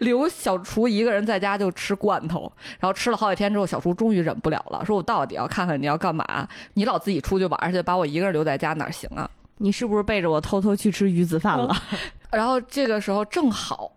[0.00, 6.48] 留小厨一个人在家就吃罐头，然后吃了好几天之后，小厨终于忍不了了，说：“我到底要看看你要干嘛？
[6.74, 11.74] 你老自己出去玩而且，把我一个人留在家哪行啊你是不是背着我偷偷去吃鱼子饭了？？”
[12.30, 13.92] 然后这个时候正好，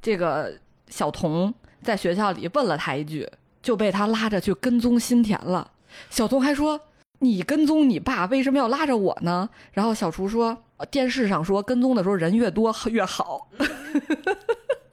[0.00, 0.52] 这个
[0.88, 1.52] 小童
[1.82, 3.28] 在学校里问了他一句，
[3.60, 5.72] 就被他拉着去跟踪新田了。
[6.10, 6.80] 小童还说
[7.20, 10.56] ：“你跟踪你爸，为什么要拉着我呢？”然后小厨说
[10.90, 13.48] ：“电视上说跟踪的时候人越多越好。”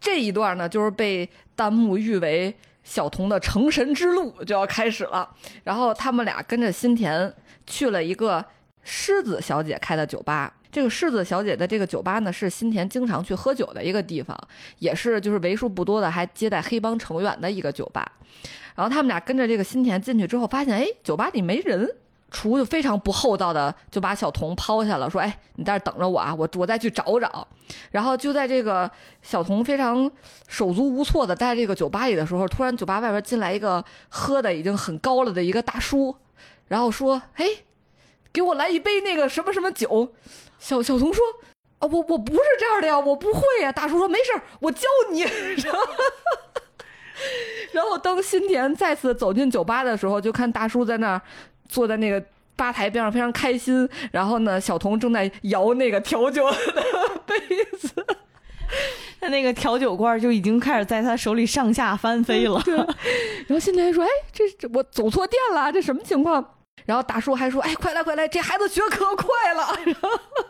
[0.00, 5.28] 这一段呢，就是被弹幕誉为小童的成神之路就要开始了。
[5.64, 7.32] 然后他们俩跟着新田
[7.66, 8.44] 去了一个
[8.82, 10.54] 狮子小姐开的酒吧。
[10.70, 14.38] 这个狮子小姐的这个酒吧呢，是新田经常去喝酒的一个地方，
[14.78, 18.12] 也是就是为数不多的还接待黑帮成员的一个酒吧。
[18.78, 21.96] 然后他们俩跟着这个新田进去之后，发现哎，酒吧里没人。
[22.30, 27.48] 厨就非常不厚道的就把小童抛下了，说：“哎，你在这等着我啊，我我再去找找。”
[27.90, 28.88] 然后就在这个
[29.22, 30.08] 小童非常
[30.46, 36.14] 手足无措的在这个酒吧里的时候，突然酒吧外边进来一个喝的已经很高了的一个大叔，
[36.68, 37.46] 然后说：“哎，
[38.30, 40.12] 给我来一杯那个什么什么酒。”
[40.60, 41.24] 小小童说
[41.80, 45.24] ：“啊，我我不是这样的呀，我不会呀。”大叔说：“没事儿，我教你。”
[47.72, 47.98] 然后。
[47.98, 51.22] 当新田再次走进酒吧的时候，就看大叔在那儿
[51.68, 52.22] 坐在那个
[52.54, 53.86] 吧台边上，非常开心。
[54.12, 56.82] 然后呢，小童正在摇那个调酒的
[57.26, 57.34] 杯
[57.76, 57.92] 子。
[59.20, 62.62] 他那个调酒罐就已经开始在他手里上下翻飞了。
[62.64, 62.76] 对，
[63.48, 66.54] 然后新田说：“哎，这这我走错店了，这什么情况？”
[66.86, 69.66] 然后大叔还说：“哎，快来快来，这孩子学可快了。”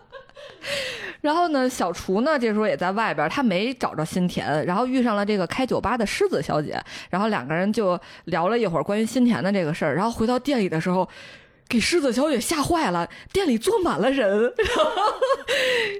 [1.29, 1.49] 然后。
[1.49, 9.95] 呢，小厨呢这时候也在外边，他没找着新田，然后遇上了这个开酒吧的狮子小姐，然后两个人就聊了一会儿关于新田的这个事儿。
[9.95, 11.09] 然后回到店里的时候，
[11.67, 14.93] 给狮子小姐吓坏了，店里坐满了人，然 后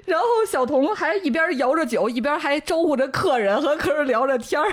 [0.05, 4.71] 然后小童还一边摇着酒，一边还招呼着客人和客人聊着天儿，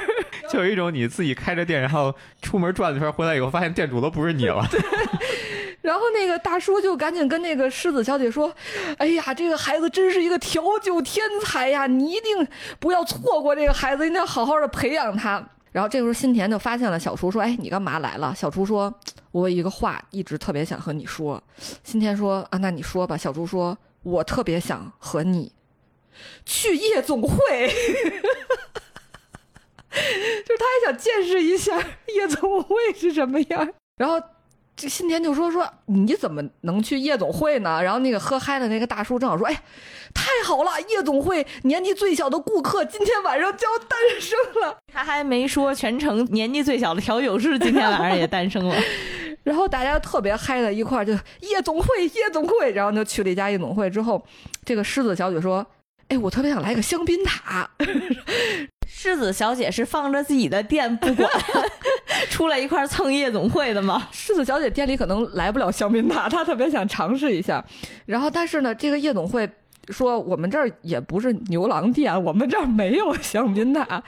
[0.53, 4.63] 就有一种你自己开着店，然后出门转了一圈，回来以后发现店主都不是你了。
[5.87, 8.53] 然后那个大叔就赶紧跟那个狮子小姐说
[8.99, 11.87] ：“哎呀，这个孩子真是一个调酒天才呀！
[11.87, 12.49] 你一定
[12.81, 18.93] 不要错过这个孩子，一定要好好的培养他。”然后这时候新田就发现了小厨，说：“哎，你干嘛来了？”小厨说
[19.31, 21.41] ：“我有一个话一直特别想和你说。”
[21.85, 25.53] 新田说：“啊，那你说吧。”小厨说：“我特别想和你
[26.45, 27.31] 去夜总会。
[29.95, 31.81] ”就是他还想见识一下
[32.13, 33.73] 夜总会是什么样。
[33.99, 34.21] 然后。
[34.77, 37.83] 这新田就说说你怎么能去夜总会呢？
[37.83, 39.63] 然后那个喝嗨的那个大叔正好说，哎，
[40.13, 44.77] 太好了，夜总会年纪最小的顾客今天晚上就要诞生了。
[44.93, 48.77] 他还没说全城年纪最小的调酒师今天晚上也诞生了。
[49.47, 54.21] 然后大家特别嗨的一块儿就夜总会，夜总会，然后就去了一家夜总会之后，
[54.65, 55.65] 这个狮子小姐说，
[56.09, 57.69] 哎，我特别想来个香槟塔。
[58.89, 61.31] 世子小姐是放着自己的店不管，
[62.31, 64.09] 出来一块蹭夜总会的吗？
[64.13, 67.65] 世子小姐店里可能来不了香槟塔，她特别想尝试一下。
[68.07, 69.49] 然后，但是呢，这个夜总会
[69.89, 73.83] 说我们这儿也不是牛郎店，我们这儿没有香槟塔。
[73.83, 74.03] 啊，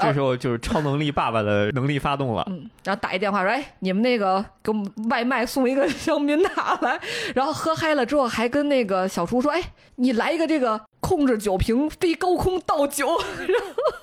[0.00, 2.44] 这时候就是超能力爸爸的能力发动了。
[2.50, 7.00] 嗯，然后打一电话说：“哎，你们那个给我们外卖送一个 香槟塔来。”
[7.34, 9.62] 然后喝嗨了之后，还跟那个小厨说：“哎，
[9.96, 13.08] 你来一个这个控制酒瓶飞高空倒酒。
[13.46, 13.94] ”然后。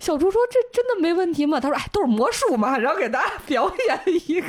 [0.00, 4.48] 小猪说：“这真的没问题吗？”他说：“哎，都是魔术嘛。”然后给大家表演一个，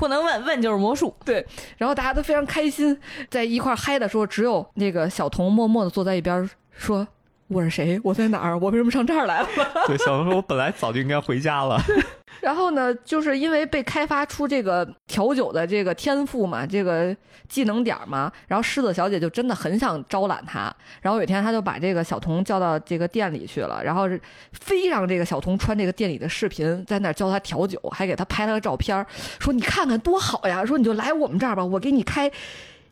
[0.00, 1.14] 不能问问就是魔术。
[1.26, 1.46] 对，
[1.76, 2.98] 然后大家都非常开心，
[3.28, 7.06] 在一块嗨的时候，只有那个小童默默的坐在一边说
[7.48, 8.00] ：“我是谁？
[8.02, 8.58] 我在哪儿？
[8.58, 9.48] 我为什么上这儿来了？”
[9.86, 11.78] 对，小童说：“我本来早就应该回家了。”
[12.40, 17.14] 然后呢，就是因为被开发出这个调酒的这个天赋嘛，这个
[17.48, 20.74] 技能点嘛，然后狮子小姐就真的很想招揽他。
[21.02, 24.08] 然后有一天，他就把这个小童叫到这个店里去了，然后
[24.52, 29.04] 非让这个小童穿这个店里的视频，在那教他调酒，还给他拍了个照片，
[29.38, 32.30] 说你看看多好呀，说你就来我们这儿吧，我给你开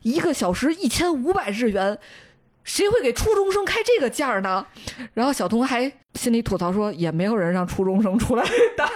[0.01, 1.97] 一个小时一千五百日元。
[2.65, 4.63] 谁会给初中生开这个价儿呢？
[5.15, 8.45] 然后小童还心里吐槽说，也没有人让初中生出来
[8.77, 8.87] 打。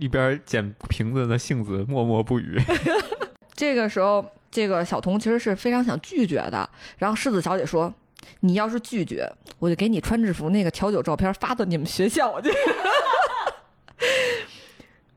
[0.00, 2.58] 一边捡瓶子的杏子默默不语。
[3.54, 6.68] 这个时候，这个小童其实是非常想拒绝的。
[6.96, 7.92] 然后世子小姐说
[8.40, 12.50] ：“你要是拒绝，我就给你穿制服那个调酒照片发到你们学校去。”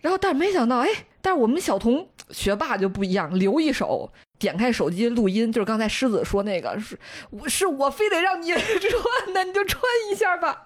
[0.02, 0.90] 然后，但是没想到，哎，
[1.22, 4.12] 但是我们小童学霸就不一样，留一手，
[4.44, 9.82] 点开手机录音，就是刚才狮子说那个，是我是我非得让你穿的，你就穿
[10.12, 10.62] 一下吧。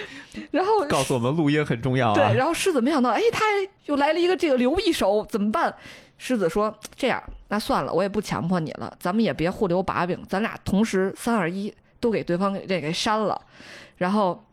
[0.52, 2.14] 然后告诉我们录音很重要啊。
[2.14, 3.44] 对，然后狮子没想到，哎，他
[3.86, 5.74] 又来了一个这个留一手，怎么办？
[6.18, 13.40] 狮子说：“这样，那算了，我也不强迫你了，咱们也别互留把柄，咱俩同时三二一都给对方给这给删了。”
[13.96, 14.44] 然后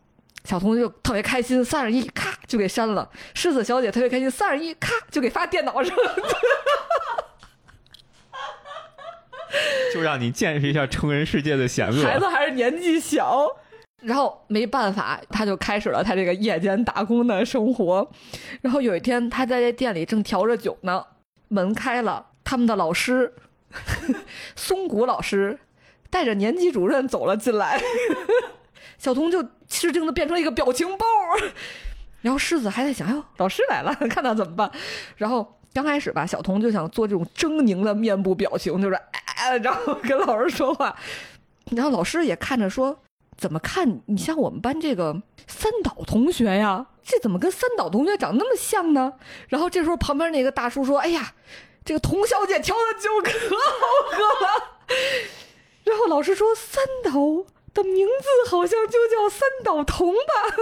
[0.44, 3.08] 小童就特别开心，三二一，咔就给删了。
[3.34, 6.16] 狮子小姐特别开心，三二一，咔就给发电脑上了。
[9.92, 12.02] 就让你见识一下成人世界的险恶。
[12.02, 13.46] 孩子还是年纪小，
[14.02, 18.10] 然后没办法，他就开始了他这个夜间打工的生活。
[18.60, 21.04] 然后有一天，他在这店里正调着酒呢，
[21.48, 23.34] 门开了，他们的老师
[24.56, 25.58] 松谷老师
[26.08, 27.80] 带着年级主任走了进来，
[28.98, 31.06] 小童就吃惊的变成了一个表情包。
[32.22, 34.70] 然后狮子还在想，哎呦，老师来了，看他怎么办？
[35.16, 35.59] 然后。
[35.72, 40.96] 刚开始吧，小童就想做这种狰狞的面部表情，就是哎，然后跟老师说话，
[41.70, 43.00] 然后老师也看着说，
[43.36, 46.86] 怎么看你像我们班这个三岛同学呀？
[47.02, 49.14] 这怎么跟三岛同学长那么像呢？
[49.48, 51.34] 然后这时候旁边那个大叔说，哎呀，
[51.84, 54.96] 这个童小姐调的酒可好喝了。
[55.84, 57.12] 然后老师说，三岛
[57.72, 60.56] 的名字好像就叫三岛童吧。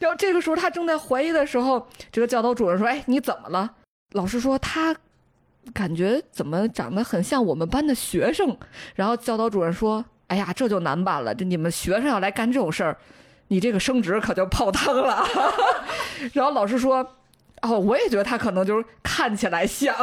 [0.00, 3.70] 然后这个时候，他正在怀疑的时候，这个教导主任说：“哎，你怎么了？”
[4.12, 4.96] 老师说：“他
[5.72, 8.56] 感觉怎么长得很像我们班的学生。”
[8.96, 11.32] 然后教导主任说：“哎呀，这就难办了。
[11.32, 12.96] 这你们学生要来干这种事儿，
[13.48, 15.24] 你这个升职可就泡汤了。
[16.34, 17.06] ”然后老师说。
[17.62, 19.94] 哦，我也觉得他可能就是看起来像，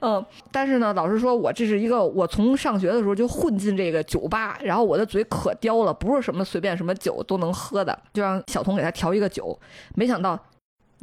[0.00, 9.58] 嗯，但是呢，老师说我这是一个，我从上学的时候就混进这个酒吧，然后我的嘴可刁了，不是什么随便什么酒都能喝的，就让小童给他调一个酒，
[9.94, 10.38] 没想到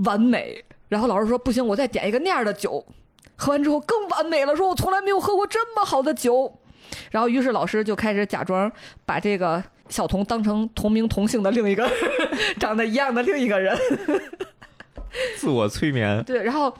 [0.05, 2.85] 完美，然后老师说不行，我再点一个那样的酒，
[3.35, 6.59] 喝完之后更完美了，说我从来没有喝过这么好的酒，
[7.09, 8.71] 然后于是老师就开始假装
[9.03, 11.89] 把这个小童当成同名同姓的另一个
[12.59, 13.75] 长得一样的另一个人。
[15.37, 16.73] 自我催眠，对，然后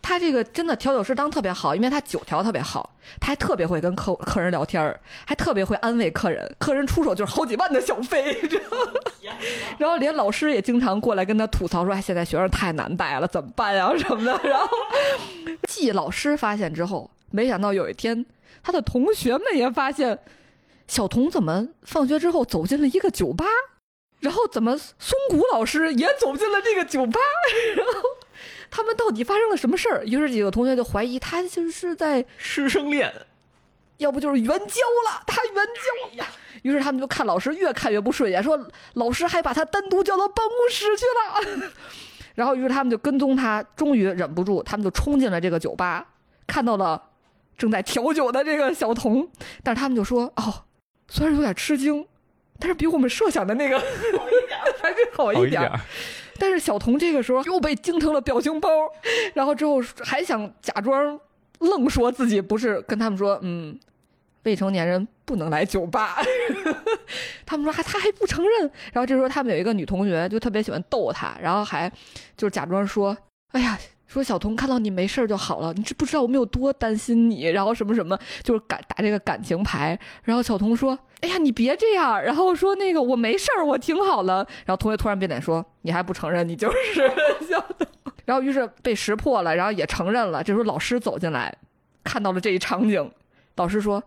[0.00, 8.36] 他这个真的调酒师当特别好，因为他酒调特别好，他还特别会跟客客人聊天还特别会安慰客人，客人出手就是好几万的小费，
[9.78, 14.68] 然后连老师也经常过来跟他吐槽说：“哎，现在学生太难带了，怎么办呀 什么的。”然后，
[15.68, 18.26] 继老师发现之后，没想到有一天，
[18.62, 20.18] 他的同学们也发现，
[20.88, 23.44] 小童怎么放学之后走进了一个酒吧。
[24.22, 27.18] 然后怎么松谷老师也走进了这个酒吧？
[27.76, 27.92] 然后
[28.70, 30.04] 他们到底发生了什么事儿？
[30.04, 33.12] 于是几个同学就怀疑他就是在师生恋，
[33.96, 35.22] 要不就是援交了。
[35.26, 36.26] 他援交呀！
[36.62, 38.56] 于是他们就看老师越看越不顺眼，说
[38.94, 41.70] 老师还把他单独叫到办公室去了。
[42.36, 46.06] 然后于是他们就跟踪他，终于忍不住，他们就冲进了这个酒吧，
[46.46, 47.10] 看到了
[47.58, 49.28] 正在调酒的这个小童，
[49.64, 50.62] 但是他们就说：“哦，
[51.08, 52.06] 虽然有点吃惊。”
[52.62, 53.76] 但是比我们设想的那个
[54.80, 55.68] 还是好一点。
[56.38, 58.68] 但是小童这个时候又被惊成了表情包，
[59.34, 61.18] 然后之后还想假装
[61.58, 63.76] 愣说自己不是，跟他们说，嗯，
[64.44, 66.22] 未成年人不能来酒吧。
[67.44, 68.70] 他们说还他还不承认。
[68.92, 71.90] 然后这时候他们有一个女同学就特别喜欢逗他，然后还
[72.36, 73.16] 就是假装说，
[73.50, 73.76] 哎呀。
[74.12, 77.46] 说小童看到你没事就好了，你知不知道我们有多担心你？
[77.46, 79.98] 然后什么什么，就是感打这个感情牌。
[80.22, 87.10] 然后小童说：“哎呀，你别这样。”然后说：“那个我没事儿，我挺好了。”然后同学突然变脸说：“你还不承认你就是
[87.48, 87.86] 小童？”
[88.26, 90.44] 然后于是被识破了，然后也承认了。
[90.44, 91.56] 这时候老师走进来，
[92.04, 93.10] 看到了这一场景，
[93.56, 94.02] 老师说：“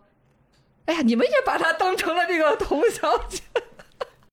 [0.86, 3.40] 哎呀，你们也把他当成了这个童小姐，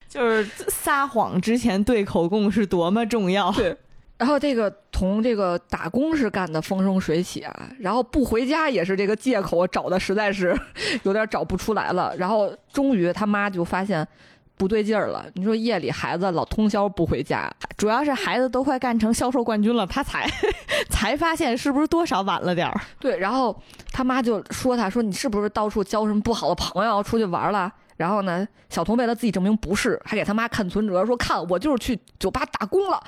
[0.08, 3.76] 就是撒谎之前对口供是多么重要。”对。
[4.24, 10.58] 然后这个从这个打工是干的风生水起啊，然后不回家也是这个借口，找的实在是
[11.04, 12.16] 有点找不出来了。
[12.18, 14.08] 然后终于他妈就发现
[14.56, 15.26] 不对劲儿了。
[15.34, 20.26] 你说夜里孩子老通宵不回家，主要是孩子都快干成销售冠军了，他才
[20.90, 22.82] 才发现是不是多少晚了点儿。
[22.98, 23.54] 对，然后
[23.92, 27.70] 他妈就说他说你是不是到处交什么不好的朋友出去玩了？
[27.98, 33.04] 然后呢，小童为了自己证明不是，还给他妈看存折，说看我就是去酒吧打工了。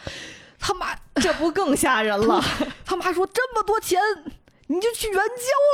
[0.59, 2.43] 他妈这不更吓人了？
[2.85, 4.01] 他妈说这么多钱，
[4.67, 5.23] 你就去援交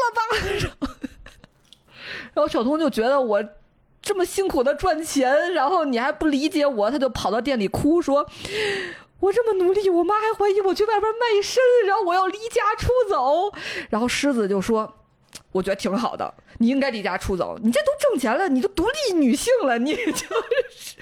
[0.01, 0.97] 了吧。
[2.33, 3.43] 然后小童就觉得我
[4.01, 8.25] 这么辛苦的赚钱，然后你还不理解我，他就跑到店里哭说
[9.19, 13.51] ：“我这么努力，我妈还怀疑我去外边卖身，然后我要离家出走。”
[13.89, 14.91] 然后狮子就说
[15.53, 20.25] ：“我觉得挺好的，你应该离家出走，你这都挣钱了，你都独立女性了，你就
[20.69, 20.95] 是。”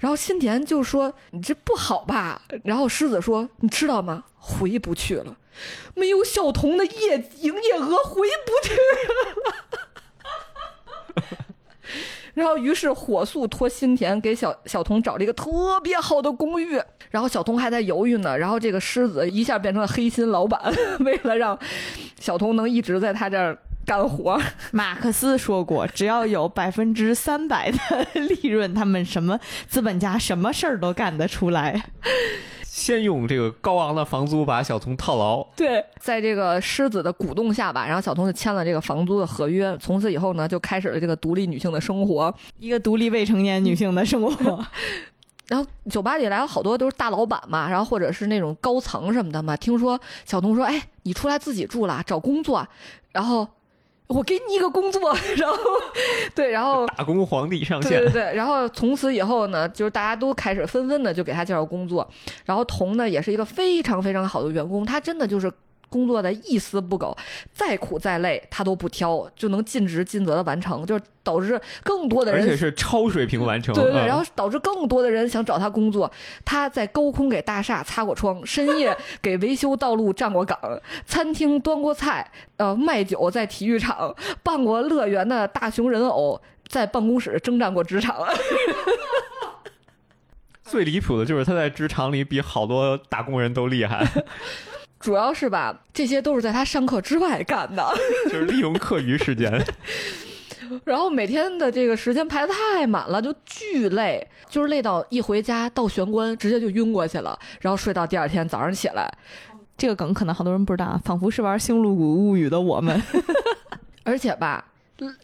[0.00, 4.24] 然后新田就说：“你这不好吧？”然后狮子说：“你知道吗？
[4.38, 5.36] 回不去了，
[5.94, 9.54] 没有小童的业营业额回不去了。
[12.34, 16.82] ”然后，于是火速托新田给小小童找了一个特别好的公寓。
[17.10, 18.36] 然后小童还在犹豫呢。
[18.36, 20.60] 然后这个狮子一下变成了黑心老板，
[21.06, 21.56] 为了让
[22.18, 24.40] 小童能一直在他这儿干活。
[24.72, 27.78] 马克思说过，只要有百分之三百的
[28.20, 31.84] 利润，他们什么资本家什么事儿都干得出来。
[32.62, 35.42] 先用这个高昂的房租把小童套牢。
[35.54, 39.76] 对，在这个狮子的鼓动下吧，然后小童就签了这个房租的合约。
[39.78, 42.34] 从此以后呢，就开始了这个独立女性的生活。
[42.58, 44.64] 一个独立未成年女性的生活。
[45.46, 49.56] 然后酒吧里来了好多都是大老板嘛，然后或者是那种高层什么的嘛。
[49.56, 52.66] 听说小童说：“哎，你出来自己住了，找工作。”
[53.12, 53.46] 然后
[54.06, 55.56] 我给你一个工作， 然后
[56.34, 57.90] 对，然后打工皇帝上线。
[57.90, 62.08] 对对对，然后从此以后呢，就是大家都开始纷纷的就给他介绍工作。
[62.44, 65.50] 然后童呢也是一个非常非常好的员工，他真的就是。
[65.94, 67.16] 工作的一丝不苟，
[67.52, 73.72] 再苦再累他都不挑，就能尽职尽责的完成，就是导致更多的人，而且是超水平完成。
[73.72, 76.10] 对对，然后导致更多的人想找他工作。
[76.44, 80.58] 他在高空给大厦擦过窗，深夜给维修道路站过岗，
[81.06, 88.16] 餐厅端过菜，呃，卖酒在体育场办过乐园的大熊人偶，在办公室征战过职场。
[90.64, 94.04] 最离谱的就是他在职场里比好多打工人都厉害。
[95.04, 97.86] 主要是吧，这些都是在他上课之外干的，
[98.24, 99.52] 就是利用课余时间。
[100.82, 109.12] 然后每天的这个时间排的太满了，就巨累，就是累到一回家到玄关直接就晕过去了，然后睡到第二天早上起来。
[109.76, 113.02] 这个梗可能好多人不知道，仿佛是玩《星露谷物语》的我们。
[114.04, 114.64] 而且吧，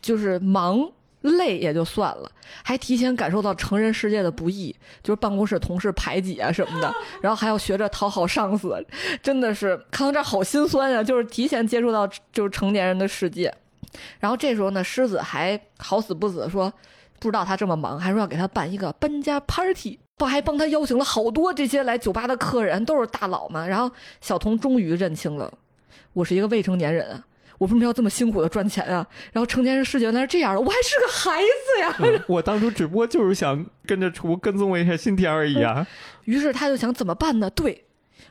[0.03, 0.87] 就是忙。
[1.23, 2.31] 累也就算了，
[2.63, 8.75] 还提前感受到成人世界的不易，就是办公室同事排挤啊什么的， 然后还要学着讨好上司，
[9.23, 11.05] 真的是看到这好心酸呀！
[11.05, 13.53] 就是提前接触到就是成年人的世界，
[14.19, 16.73] 然后这时候呢，狮子还好死不死说，
[17.19, 23.67] 不知道他这么忙，还说要给他办一个搬家 party，不还帮他邀请了好多这些来酒吧的客人，都是大佬嘛。
[23.67, 23.91] 然后
[24.21, 25.53] 小童终于认清了，
[26.15, 27.23] 我是一个未成年人。
[27.61, 29.07] 我为什么要这么辛苦的赚钱啊？
[29.33, 32.25] 然后成年人世界原来是这样的，我还是个孩子呀！
[32.27, 35.87] 我当初只不过就是想跟着厨跟踪一下新天而已啊。
[36.25, 37.51] 于是他就想怎么办呢？
[37.51, 37.85] 对，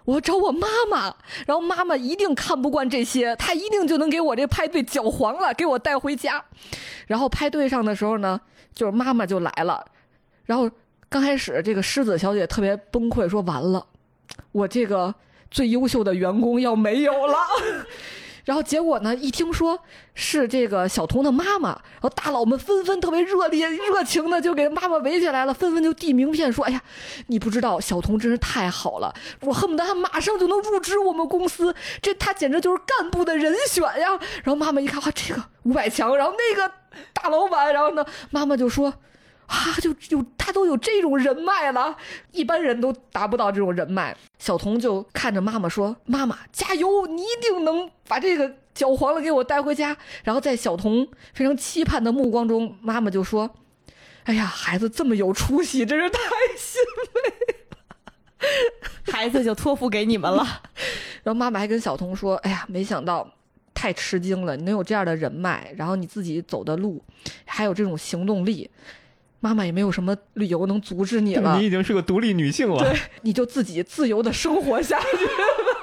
[0.06, 1.16] 我要找我妈妈，
[1.46, 6.44] 然后妈妈一定看不惯这些，她一定就能给我这派对搅黄了，给我带回家。
[7.06, 8.42] 然后派对上的时候呢，
[8.74, 9.86] 就是妈妈就来了，
[10.46, 10.68] 然后
[11.08, 13.86] 刚开始这个狮子小姐特别崩溃，说完了，
[14.54, 15.14] 我这个
[15.52, 17.38] 最优秀的员工要没有了。
[18.50, 19.16] 然后结果呢？
[19.16, 19.80] 一听说
[20.16, 26.82] 是这个小童的妈妈，然后大佬们纷纷特别热烈、热情的就给妈妈围起来了，纷纷就递名片说：“哎呀，
[27.28, 36.74] 你不知道小童真是太好了，我恨不得他马上就能入职我们公司，这他简直就是干部的人选呀！”然后妈妈一看，哇，这个五百强，然后那个
[37.14, 38.92] 大老板，然后呢，妈妈就说。
[39.50, 41.98] 啊，就有他都有这种人脉了，
[42.32, 44.16] 一般人都达不到这种人脉。
[44.38, 53.50] 小童就看着妈妈说：“妈妈加油，你一定能把这个搅黄了给我带回家。”然后在小童非常期盼的目光中，妈妈就说
[54.26, 56.20] ：“哎呀，孩子这么有出息，真是太
[56.56, 56.80] 欣
[57.16, 57.32] 慰
[57.72, 60.62] 了，孩子就托付给你们了。
[61.24, 63.28] ”然后妈妈还跟小童说：“哎呀，没想到
[63.74, 67.04] 太吃惊了，你能有这样的人脉，然后你自己走的路，
[67.46, 68.70] 还有这种行动力。”
[69.40, 71.58] 妈妈也没有什么理由能阻止你了。
[71.60, 75.08] 你已经是个独立女性了，对，你就自己自由的生活下去。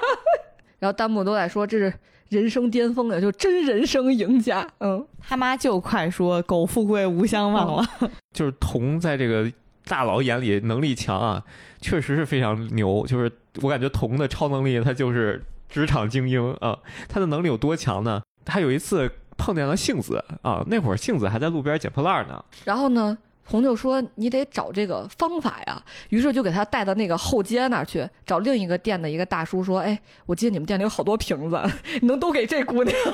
[0.79, 1.91] 然后弹幕都在说这是
[2.29, 4.67] 人生巅峰了，就真人生赢家。
[4.79, 8.11] 嗯，他妈就快说苟富贵无相忘了。
[8.31, 9.51] 就是童在这个
[9.87, 11.43] 大佬眼里能力强啊，
[11.81, 13.07] 确实是非常牛。
[13.07, 13.31] 就是
[13.63, 16.77] 我感觉童的超能力，他就是职场精英啊。
[17.09, 18.21] 他的能力有多强呢？
[18.45, 22.45] 他有一次碰见了杏子啊，那会儿杏子还在路边捡破烂呢。
[22.65, 23.17] 然后呢？
[23.49, 31.59] 彤就说：“你得找这个方法呀。”于是就给他带到那个后街那儿去，找另一个店的一个大叔说：“哎，我记得你们店里有好多瓶子，
[32.01, 32.95] 你能都给这姑娘？”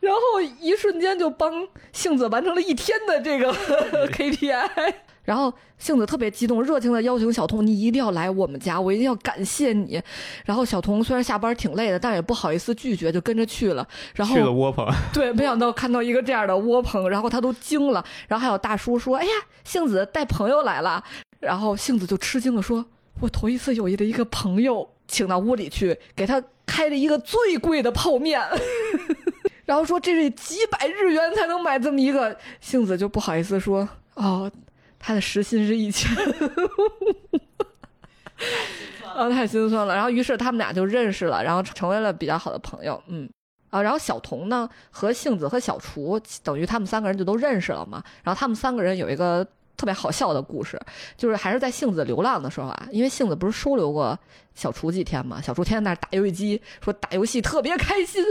[0.00, 0.20] 然后
[0.60, 3.52] 一瞬间就帮杏子完成了一天的这个
[4.12, 4.94] KPI。
[5.26, 10.00] 然后杏子特别激动，热情的邀请小童：“你一定要来我们家，我一定要感谢你。”
[10.46, 13.86] 然后小童虽然下班挺累的，但也不好意思拒绝，就跟着去了。
[14.14, 18.02] 然后去了窝棚，对，没想到看到一个这样的窝棚，然后他都惊了。
[18.28, 19.30] 然后还有大叔说：“哎呀，
[19.64, 21.04] 杏子带朋友来了。”
[21.40, 22.86] 然后杏子就吃惊的说
[23.20, 28.40] ：“我头一次有一的一个朋友请到屋里去，给他开了一个最贵的泡面。
[29.66, 34.48] ”然后说这是几百日元才能买这么一个，杏子就不好意思说哦，
[35.06, 36.12] 他的时薪是一千，
[39.14, 39.94] 啊，太心酸了。
[39.94, 43.00] 然后于是他们俩就认识了，然后成为了比较好的朋友。
[43.06, 43.30] 嗯，
[43.70, 48.02] 啊，然后小童呢和杏子和小厨等于他们三个人就都认识了嘛。
[48.24, 49.46] 然后他们三个人有一个
[49.76, 50.76] 特别好笑的故事，
[51.16, 54.18] 就是还是在杏子流浪的时候啊，因为杏子不是收留过
[54.56, 58.24] 小厨几天嘛，小厨天天在那打游戏机，说打游戏特别开心。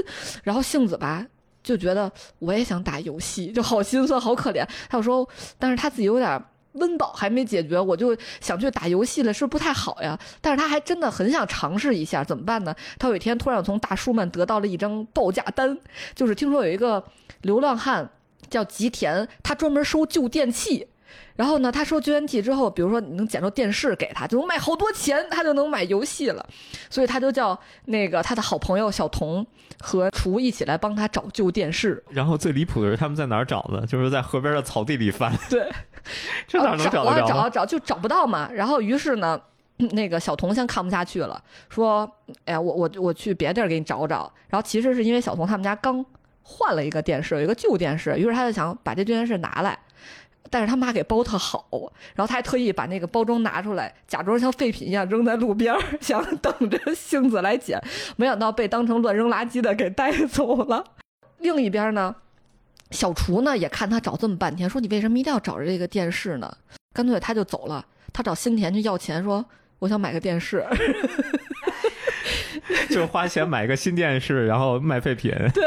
[0.44, 1.26] 然后杏子吧
[1.64, 4.68] 就觉得我也想打游戏，就好心酸，好可怜。
[4.90, 5.26] 他就说，
[5.58, 6.44] 但是他自己有点
[6.76, 10.18] 温饱还没解决，我就想去打游戏了，是不是不太好呀？
[10.40, 12.76] 但是他还真的很想尝试一下，怎么办呢？
[12.98, 15.78] 他有一天突然从大叔们得到了一张报价单，
[16.14, 17.04] 就是听说有一个
[17.42, 18.10] 流浪汉
[18.50, 20.88] 叫吉田，他专门收旧电器。
[21.36, 26.46] 然后呢，他收旧电器之后，比如说你能捡着电视给他，就能卖好多钱，他就能买游戏了。
[26.90, 29.46] 所以他就叫那个他的好朋友小童
[29.82, 32.02] 和厨一起来帮他找旧电视。
[32.10, 33.86] 然后最离谱的是他们在哪儿找的？
[33.86, 35.70] 就是在河边的草地里翻，对，
[36.48, 38.50] 这哪能找得着找啊找就找不到嘛。
[38.54, 39.40] 然后于是呢，
[39.78, 42.10] 那个小童先看不下去了，说
[42.46, 46.06] ：“哎呀，我我我去别地儿给你找找。”然后其实是因为小童他们家刚
[46.44, 49.78] 换了一个电视，有一个旧电视，于是他就想把这旧电视拿来。
[50.50, 51.68] 但是他妈给包特好，
[52.14, 57.82] 然后他还特意把那个包装拿出来，假装像废品一样扔在路边儿，想等着杏子来捡，
[58.16, 60.84] 没想到被当成乱扔垃圾的给带走了。
[61.40, 62.16] 另一边呢，
[62.92, 66.58] 小厨呢也看他找这么半天，说你为什么一定要找着这个电视呢？
[66.94, 69.44] 干脆他就走了，他找新田去要钱，说
[69.80, 70.66] 我想买个电视。
[72.90, 75.32] 就花钱买个新电视，然后卖废品。
[75.54, 75.64] 对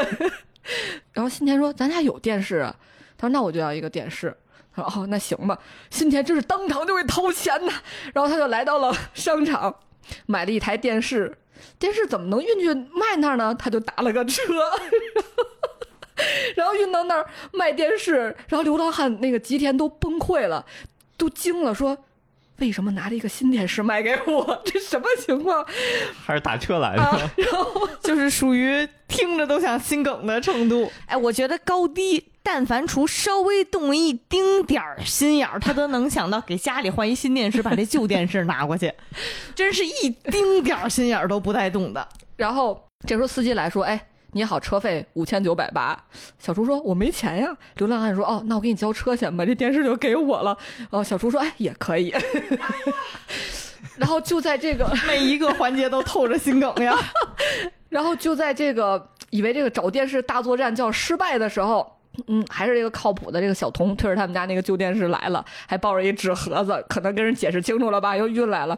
[1.12, 2.74] 然后新田说咱家有电视啊，
[3.16, 4.35] 他说那我就要一个电视。
[4.85, 5.59] 哦，那行吧。
[5.91, 7.72] 新田真是当场就会掏钱呐，
[8.14, 9.74] 然后他就来到了商场，
[10.26, 11.37] 买了一台电视。
[11.79, 13.55] 电视怎么能运去卖那儿呢？
[13.55, 14.43] 他就打了个车，
[16.55, 18.37] 然后运到那儿卖电视。
[18.49, 20.64] 然后流浪汉那个吉田都崩溃了，
[21.16, 21.97] 都惊了，说
[22.59, 24.63] 为什么拿着一个新电视卖给我？
[24.65, 25.65] 这什么情况？
[26.25, 27.03] 还是打车来的？
[27.03, 30.91] 啊， 然后 就是属于听着都想心梗的程度。
[31.07, 38.93] 哎，我觉得高低，但凡除稍微动一丁点儿心眼儿，他都能想到给家里换一新电视，把这旧电视拿过去，
[39.55, 42.09] 真是一丁点儿心眼儿都不带动的。
[42.37, 44.01] 然后这时候司机来说：“哎，
[44.39, 45.99] 你好，车费五千九百八。”
[46.39, 50.57] 小厨说：“我没钱呀。”流浪汉说：“哦，那我给你交车钱吧，这电视就给我了。”
[50.91, 52.14] 哦，小厨说：“哎，也可以。
[53.99, 56.97] ”然后就在这个， 每一个环节都透着心梗呀。
[57.91, 61.95] 然后就在这个以为这个找电视大作战就要失败的时候。
[62.26, 68.76] 嗯，还是这个靠谱的这个小童推着他们家那个旧电视来了，还抱着一纸盒子，可能跟人解释清楚了吧，又运来了。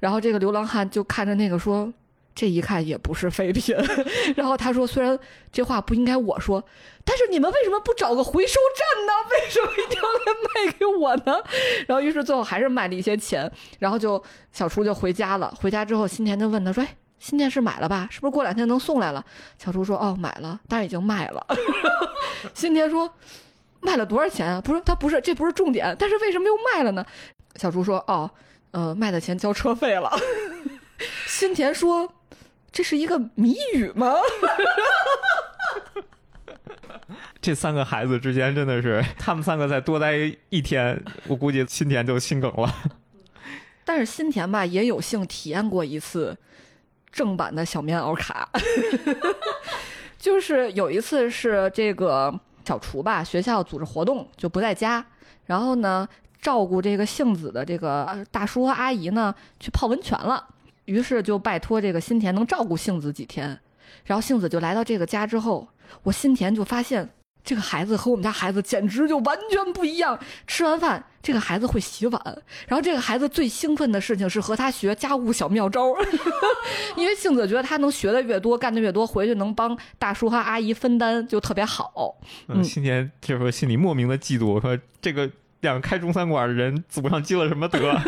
[0.00, 1.92] 然后这个流浪汉就看着那个说
[2.34, 3.76] ：“这一看也不是废品。
[4.36, 5.18] ”然后他说：“虽然
[5.50, 6.64] 这话不应该我说，
[7.04, 9.12] 但是你们为什么不找个回收站呢？
[9.30, 11.42] 为什么一定要来卖给我呢？”
[11.88, 14.22] 然后于是最后还是卖了一些钱，然后就
[14.52, 15.52] 小厨就回家了。
[15.60, 18.08] 回家之后，新田就问他说：“哎，新电视买了吧？
[18.10, 19.24] 是不是过两天能送来了？”
[19.58, 21.46] 小厨说：“哦，买了，但是已经卖了。”
[22.54, 23.12] 新田说
[23.80, 24.60] ：“卖了多少钱啊？
[24.60, 25.94] 不是，他不是，这不是重点。
[25.98, 27.04] 但是为什么又卖了呢？”
[27.56, 28.30] 小厨说：“哦，
[28.70, 30.10] 呃，卖的钱交车费了。”
[31.26, 32.12] 新田说
[32.72, 34.14] ：“这是一个谜语吗？”
[37.40, 40.14] 这三个孩子之间真的是，他们三个再多待
[40.48, 42.72] 一天，我估计新田就心梗了。
[43.84, 46.38] 但是新田吧也有幸体验过一次
[47.10, 48.48] 正版的小棉袄卡，
[50.16, 52.32] 就是有一次是这个
[52.64, 55.04] 小厨吧，学校组织活动就不在家，
[55.46, 56.08] 然后呢
[56.40, 60.46] 照顾这个杏子的这个大叔和阿姨呢去泡温泉了，
[60.84, 63.58] 于是就拜托这个新田能照顾杏子几天，
[64.04, 65.68] 然后杏子就来到这个家之后，
[66.02, 67.10] 我新田就发现。
[67.44, 70.16] 这个孩子和我们家孩子简直就完全不一样。
[70.46, 72.22] 吃完饭，这个孩子会洗碗，
[72.68, 75.92] 然后这个孩子最兴奋的事情是和他学家务小妙招，
[76.96, 82.16] 因为杏子觉得他能学的越多，干的越多，回去能帮大叔和阿姨分担，就特别好。
[82.46, 85.28] 嗯，嗯新田这时候心里莫名的嫉妒，我说这个
[85.62, 87.92] 两个开中餐馆的人祖上积了什么德？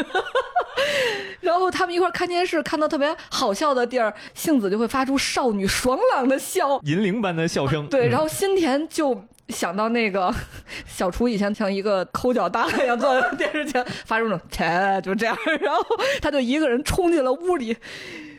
[1.40, 6.80] 然后他们一块儿看电视，看到特别好笑的地儿，杏子就会发出少女爽朗的笑。
[6.82, 7.86] 银铃般的笑声。
[7.88, 10.32] 对，嗯然后新田就想到那个
[10.86, 14.64] 小厨以前像一个抠脚大汉一样坐在电视前，发出那种“切”
[15.04, 15.84] 就这样， 然后
[16.22, 17.76] 他就一个人冲进了屋里，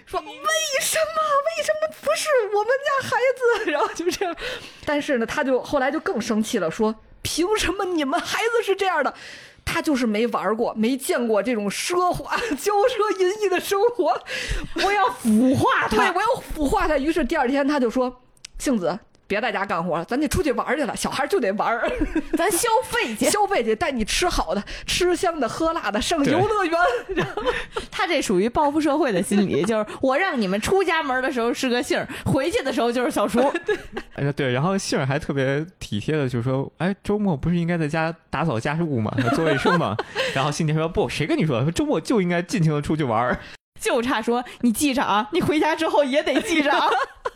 [0.05, 0.25] 说：“为
[0.81, 1.21] 什么？
[1.57, 3.17] 为什么不是我们家孩
[3.63, 4.35] 子？”然后就这样，
[4.85, 9.13] 但是呢，他就后来就更生气了，说：“凭什么你们孩子是这样的？”
[9.65, 14.17] 他就是没玩过，没见过这种奢华、 骄奢淫逸的生活，
[14.75, 16.97] 我要腐化对，我要腐化他。
[16.97, 18.21] 于是第二天他就说
[18.57, 18.97] ：“杏子，
[19.27, 20.95] 别在家干活了，咱得出去玩去了。
[20.95, 21.89] 小孩就得玩儿，
[22.37, 23.25] 咱消费去。
[23.29, 26.79] 消费去，带你吃好的、吃香的、喝辣的，上游乐园。
[27.91, 33.39] 他这属于报复社会的心理，就是我让你们出家门的时候是个杏儿，回去的时候就是小厨。
[34.15, 39.11] 哎对，然后杏儿还特别体贴的就说：“哎，周末不是应该在家打扫家务吗？
[39.33, 39.95] 做卫生吗？”
[40.33, 41.61] 然后新田说：“不，谁跟你说？
[41.61, 43.39] 说周末就应该尽情的出去玩儿。
[43.79, 46.87] 就差说你记着啊，你回家之后也得记着啊。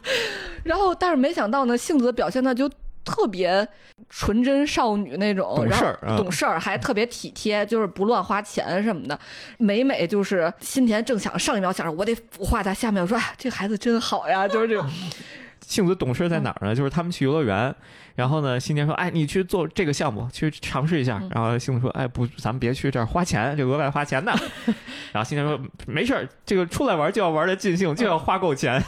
[0.64, 2.70] 然后，但是没想到呢，杏子表现的就
[3.04, 3.68] 特别
[4.10, 9.18] 纯真少女那种，懂事儿啊懂事儿，还特别体贴，就是不乱花钱什么的。
[9.58, 14.90] 每每就是新田正想上一秒想着我得腐化他，下面我说哎，这孩子真好呀，就是这种。
[15.62, 16.74] 杏子懂事在哪儿呢？
[16.74, 17.76] 就是他们去游乐园，
[18.16, 21.20] 然后呢，新田说：“哎，你去做这个项目，去尝试一下。
[21.22, 24.34] 嗯然后杏子说：“哎，不，咱们别去这儿花钱，这额外花钱呢。
[25.12, 28.82] ”然后新田说：“没事儿，这个出来玩就要玩的尽兴，就要花够钱。”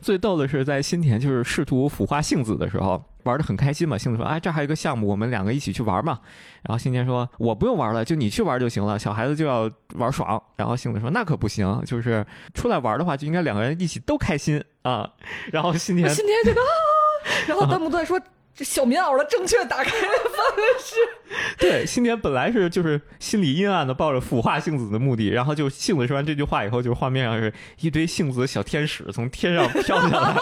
[0.00, 3.96] 最逗的是，在新田就是试图腐化杏子的时候，玩的很开心嘛。
[3.96, 6.20] 杏子说：“哎，这还有一个项目，我们两个一起去玩嘛。”
[6.66, 8.98] 然后新田说：“我不用玩了，就你去玩就行了。
[8.98, 15.08] 小孩子就要玩爽。”然后杏子说：“那可不行，就是出来玩的话，就应该两个人一起都开心啊。”
[15.52, 16.72] 然后新田新田这个啊，
[17.46, 18.20] 然后弹幕都在说。
[18.60, 19.98] 这小棉袄的正确打开方
[20.78, 20.94] 式，
[21.56, 27.50] 对，新田本来是就是心里阴暗的，抱着腐化杏子的目的，然后就杏子说完这句话以后，就画面上是
[27.80, 30.36] 一堆杏子小天使从天上飘下来，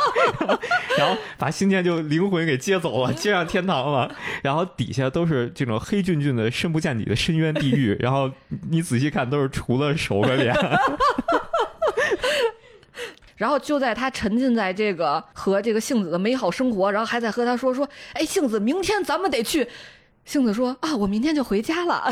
[0.98, 4.12] 然后把新田就灵魂给接走了，接上天堂了，
[4.42, 8.28] 然后底下都是这种黑俊俊的、深不见底的深渊地狱，然后
[8.68, 10.52] 你仔细看都是除了手和脸，
[13.38, 19.66] 然后就在他沉浸在这个和这个杏子的美好生活，然后还在和他说说，哎，杏子，明天咱们得去。
[20.24, 22.10] 杏子说啊，我明天就回家了。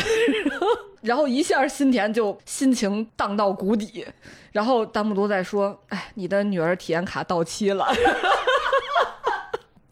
[1.02, 4.06] 然后一下新田就心情荡到谷底，
[4.52, 7.86] 然后弹幕都在说，哎，你的女儿体验卡到期了。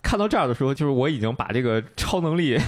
[0.03, 2.59] 看到这儿的时候，就是我已经把这个超能力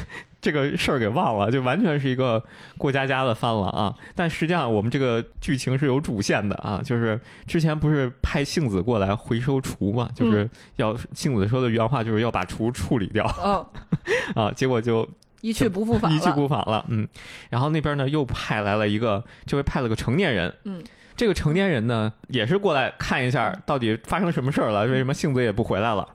[0.47, 2.41] 这个事儿给忘了，就完全是一个
[2.79, 3.93] 过家家的番了啊！
[4.15, 13.67] 但实际上我们这个剧情是有主线的啊，就是之前不是派杏子过来回收厨嘛，就是要杏子说的原话就是要把厨处理掉嗯，
[14.47, 15.05] 啊，结果就
[15.41, 16.31] 一去不复返一去。
[16.31, 17.09] 不返了，嗯。
[17.51, 20.81] 然后那边呢又派来了一个，这回派了个成年人，嗯。
[21.17, 26.07] 这个成年人呢，也是过来看一下到底发生什么事儿了，为什么杏子也不回来了？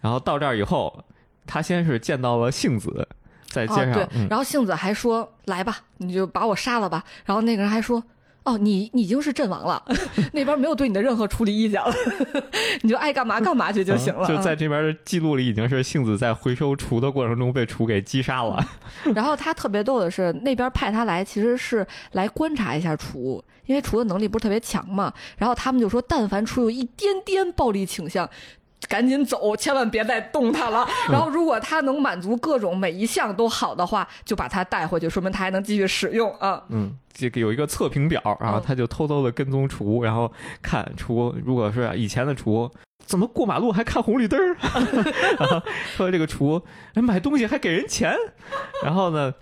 [0.00, 1.04] 然后到这儿以后，
[1.46, 3.08] 他先是见到了杏子，
[3.52, 8.02] 在街上，哦、对，嗯、然后杏子还说：“来吧，你就把我杀了吧。”然后那个人还说
[8.44, 9.84] ：“哦，你你已经是阵亡了，
[10.32, 11.94] 那边没有对你的任何处理意见了，
[12.82, 14.26] 你就爱干嘛干嘛去就行了。
[14.26, 18.64] 嗯就在这边的记录里，已经是杏子在回收厨的过程中被厨给击杀了。
[19.14, 25.12] 然后他特别逗的是，那边派他来其实是来观察一下厨，因为厨的能力不是特别强嘛。
[25.36, 28.28] 然后他们就说，但凡厨有一点点暴力倾向。
[28.88, 30.86] 赶紧走，千万别再动它了。
[31.10, 36.62] 然后，如果它能满足各种每一项都好的话，就把它带回去，说明它还能继续使用啊。
[36.68, 40.30] 嗯，这个有一个测评表，然后他就偷偷的跟踪厨，然后
[40.60, 42.70] 看厨，如果是以前的厨，
[43.04, 44.56] 怎么过马路还看红绿灯儿？
[45.96, 46.62] 说这个厨，
[46.94, 48.14] 哎，买东西还给人钱，
[48.82, 49.32] 然后呢，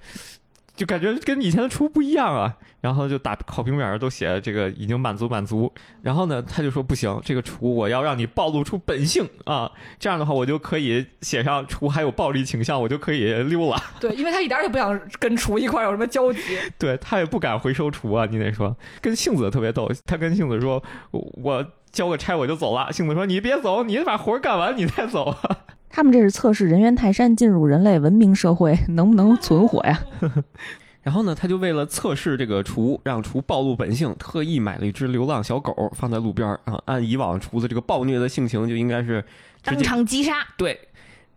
[0.81, 2.57] 就感觉跟以前的厨不一样啊。
[2.81, 5.71] 然后就打考评表上都写这个已经满足满足，
[6.01, 13.77] 然后呢，他就说不行，这个厨我要让你暴露出本性啊，这样的话我就可以写上厨还有暴力倾向，我就可以溜了。
[14.01, 16.41] 对，因为他一点也不想跟厨一块有什么交集。
[16.81, 21.63] 对他也不敢回收厨啊，你得说跟杏子特别逗，他跟杏子说，我
[21.93, 25.39] 交个差我就走了，杏子说你别走，你把活干完你再走啊。
[25.91, 30.01] 他们这是测试人猿泰山进入人类文明社会 能不能存活呀？
[31.03, 36.81] 然后呢，他就为了测试这个厨，让厨暴露本性，特意买了一只流浪小狗放在路边啊。
[36.85, 39.25] 按以往厨子这个暴虐的性情，就应该是
[39.63, 40.47] 当场击杀。
[40.57, 40.79] 对。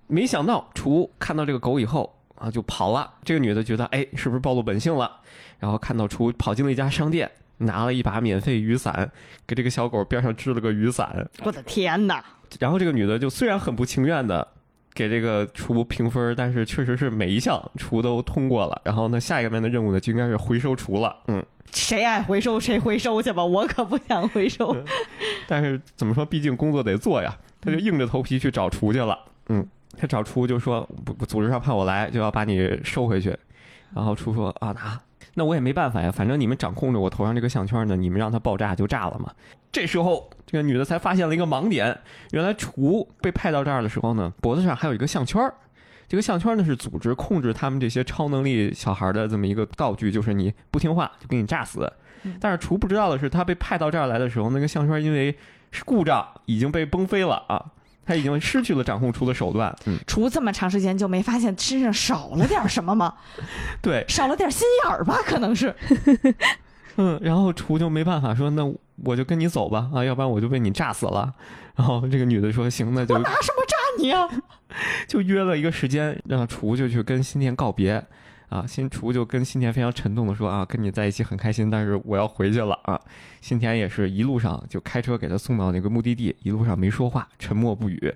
[0.08, 3.10] 没想到厨看到这个狗以后，啊，就跑了。
[3.24, 5.10] 这个女的觉得，哎，是不是暴露本性了？
[5.60, 9.12] 然后看到厨跑进了一家商店，拿了一把免费雨伞，
[9.46, 11.30] 给这个小狗边上支了个雨伞。
[11.44, 12.24] 我的天哪！
[12.60, 14.48] 然后这个女的就虽然很不情愿的
[14.94, 18.80] 给这个厨评分，但是确实是每一项厨都通过了。
[18.86, 21.16] 然后呢，下一个面的任务呢就应该是回收厨了。
[21.28, 24.76] 嗯，谁爱回收谁回收去吧，我可不想回收。
[25.48, 29.18] 但是怎么说，毕竟工作得做呀，他就硬着头皮去找厨去了。
[29.50, 29.66] 嗯，
[29.98, 33.36] 他找厨就说不，组织上派我来，就要把你收回去。
[33.96, 35.02] 然后厨说啊，那
[35.36, 39.32] 那我也没办法呀，反正你们掌控着我头上这个项圈呢，你们让它爆炸就炸了嘛。
[39.72, 42.00] 这时候，这个女的才发现了一个盲点，
[42.32, 45.54] 原来厨被派到这儿的时候呢，脖子上还有一个项圈儿。
[46.08, 51.92] 这个项圈呢是组织控制他们这些超能力小孩的这么一个道具，就是你不听话就给你炸死。
[52.40, 55.36] 但是厨不知道的是，他被派到这儿来的时候，那个项圈因为
[55.72, 57.66] 是故障已经被崩飞了啊，
[58.06, 59.76] 他已经失去了掌控厨的手段。
[59.86, 63.14] 嗯，厨这么长时间就没发现身上少了点什么吗？
[63.82, 65.18] 对，少了点心眼儿吧？
[65.26, 65.74] 可能是。
[66.98, 68.72] 嗯，然后厨就没办法说，那
[69.04, 71.34] 我就跟你走吧啊，要不然我就被你炸死了。
[71.76, 74.30] 然后这个女的说行，那就我拿什么炸你啊？
[75.08, 78.04] 就约了一个时间，让厨就去跟新田告别。
[78.54, 83.02] 啊，新厨就跟新田非常沉重的说啊，跟你在一起很开心，但是我要回去了啊。
[83.42, 88.14] 新田也是一路上就开车给他送到那个目的地，一路上没说话，沉默不语。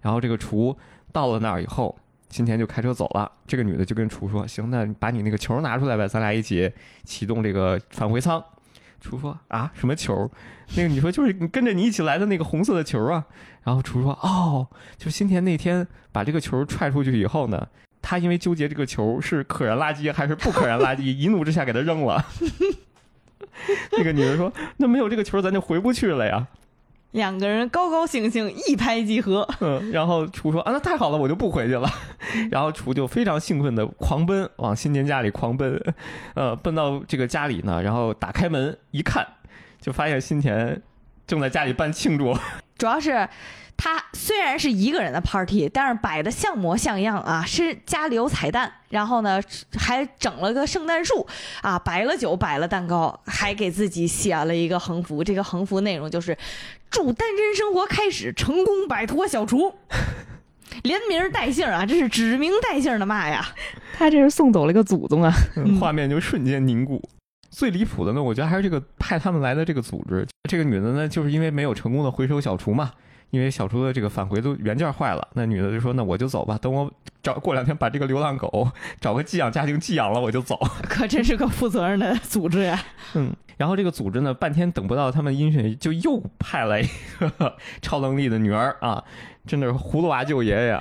[0.00, 0.74] 然后这个厨
[1.12, 1.94] 到了那儿以后，
[2.30, 3.30] 新田就开车走了。
[3.46, 6.72] 这个女的就跟厨说，行，那把你那个球拿出来呗，咱俩一起
[7.04, 8.42] 启动这个返回舱。
[9.02, 10.30] 厨说啊，什么球？
[10.76, 13.22] 那个你说就是跟着你一起来的那个红色的球啊。
[13.64, 14.66] 然后厨说哦，
[14.96, 17.68] 就新田那天把这个球踹出去以后呢。
[18.06, 22.22] 他因为纠结这个球是可燃垃圾还是不可燃垃圾，一怒之下给他扔了。
[23.96, 26.46] 那个女人说：“那没有这个球，咱就回不去了呀。
[27.12, 31.88] 两个人高高兴兴一拍即合。”嗯，然后厨说：“啊，那太好了，我就不回去了。
[32.52, 35.80] ”然后厨就非常兴奋的狂奔往新田家里狂奔，
[36.34, 39.26] 呃，奔到这个家里呢，然后打开门一看，
[39.80, 40.82] 就发现新田
[41.26, 42.36] 正在家里办庆祝，
[42.76, 43.26] 主要是。
[43.76, 49.40] 他虽然是一个人的 party，但是摆的像模像样啊，是家里有彩蛋，然后呢
[49.76, 51.26] 还整了个圣诞树
[51.60, 55.22] 啊，摆了酒，摆了蛋糕，还给自己写了一个横幅。
[55.22, 56.36] 这个横幅内容就是
[56.90, 59.74] 祝单身生活开始，成功摆脱小厨，
[60.82, 63.46] 连名带姓啊，这是指名带姓的骂呀。
[63.96, 65.32] 他这是送走了一个祖宗啊，
[65.78, 67.02] 画面就瞬间凝固。
[67.50, 72.92] 最离谱的呢，我觉得还是这个派他们来的这个组织，这个女的呢，就是因为没有成功的回收小厨嘛。
[73.30, 76.90] 因为小猪的这个返回都原件坏了，那女的就说：“那我就走吧，等我
[77.22, 78.70] 找过两天把这个流浪狗
[79.00, 80.56] 找个寄养家庭寄养了，我就走。
[80.88, 82.80] ”可真是个负责任的组织呀！
[83.14, 86.88] 嗯，然后这个组织呢，半天等不到他们音讯，就又派来一
[87.18, 89.02] 个 超能力的女儿啊，
[89.46, 90.80] 真的是葫芦娃救爷爷啊！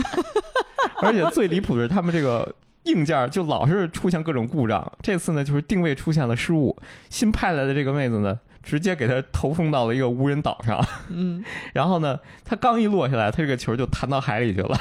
[1.02, 2.54] 而且最离谱的是，他们这个
[2.84, 4.90] 硬件就老是出现各种故障。
[5.02, 6.76] 这次呢，就是定位出现了失误，
[7.10, 8.38] 新派来的这个妹子呢。
[8.62, 11.44] 直接给他投送到了一个无人岛上，嗯，
[11.74, 14.80] 然后呢，他刚一落下来，他这个球就弹到海里去了，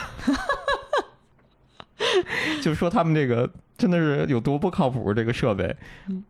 [2.62, 5.76] 就说他们这个真的是有多不靠谱，这个设备。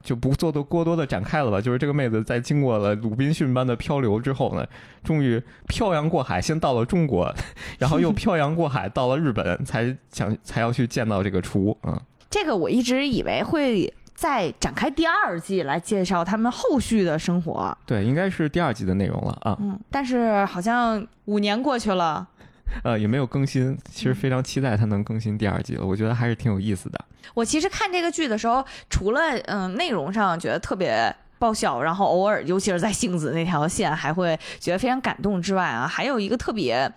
[0.03, 1.59] 就不做的过多的展开了吧。
[1.59, 4.65] 就是这个妹子在经过了鲁滨逊般的漂流之后呢，
[5.03, 7.33] 终于漂洋过海，先到了中国，
[7.77, 11.99] 然后又漂洋过海到了日本，才想才要去见到这个厨，嗯，
[12.29, 13.93] 这个我一直以为会。
[14.21, 19.57] 再展开第二季来介绍他们后续的生活，对，应该是第二季的内容了啊。
[19.59, 22.27] 嗯，但是好像五年过去了，
[22.85, 23.75] 呃，也没有更新。
[23.91, 27.03] 其实非常期待它能更新第二季了，我觉得还是挺有意思的。
[27.33, 36.87] 我其实看这个剧的时候，除了嗯内容上觉得特别爆笑，然后偶尔尤其是在杏子那条线还会觉得非常感动之外啊，还有一个特别。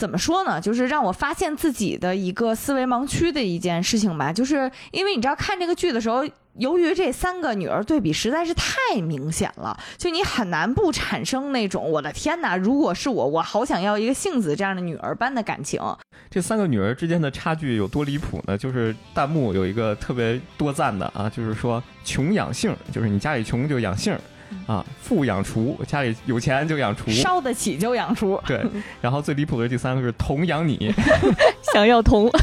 [0.00, 0.58] 怎么说呢？
[0.58, 4.32] 就是让我发现自己的一个思维盲区的一件事情吧。
[4.32, 6.24] 就是因为你知道，看这个剧的时候，
[6.54, 15.78] 由于这三个女儿对比实在是太明显了，就你很难不产生那种“我的天哪，如果是我，我好想要一个杏子这样的女儿般的感情”。
[16.30, 18.56] 这三个女儿之间的差距有多离谱呢？
[18.56, 24.16] 就是弹幕有一个特别多赞的啊，就是说“穷养杏”，就是你家里穷就养杏。
[24.66, 28.40] 啊，富养厨，家里有钱就养厨，烧得起就养厨。
[28.46, 28.64] 对，
[29.00, 30.92] 然后最离谱的第三个是童养你，
[31.72, 32.30] 想要童。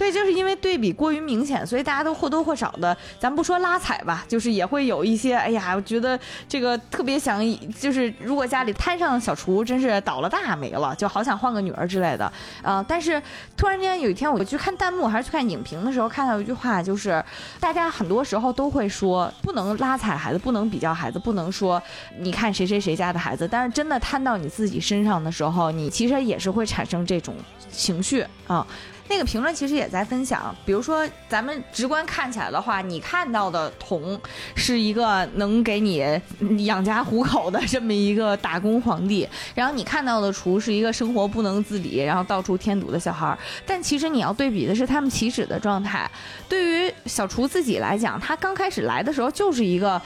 [0.00, 6.18] 对，就是因为对比过于明显，所以大家都或多或少的，咱不说拉踩吧，就是也会有一些，哎呀，我觉得
[6.48, 7.38] 这个特别想，
[7.78, 12.32] 就是如果家里摊上小厨，真是倒了大霉了，就好想换个女儿之类的
[12.62, 12.82] 啊。
[12.88, 13.22] 但是
[13.58, 17.22] 突然间有一天，我去看弹幕还是去看影评的时候，看到一句话，就是
[17.60, 21.82] 大家很多时候都会说，不能拉踩孩子，不能比较孩子，不能说
[22.18, 27.34] 你看谁谁谁家的孩子，但是真的摊到你自己身上的时候，你其实也是会产生这种
[27.70, 28.66] 情绪啊。
[29.10, 34.18] 那个评论其实也在分享，比如说咱们直观看起来的话，你看到的童
[34.54, 36.16] 是一个能给你
[36.64, 43.36] 养家糊口的这么一个打工皇帝，然后你看到的厨是一个生活不能自理，然后到处添堵的小孩儿。
[43.66, 46.08] 但其实你要对比的是他们起始的状态。
[46.48, 50.00] 对于小厨自己来讲，他刚开始来的时候就是一个。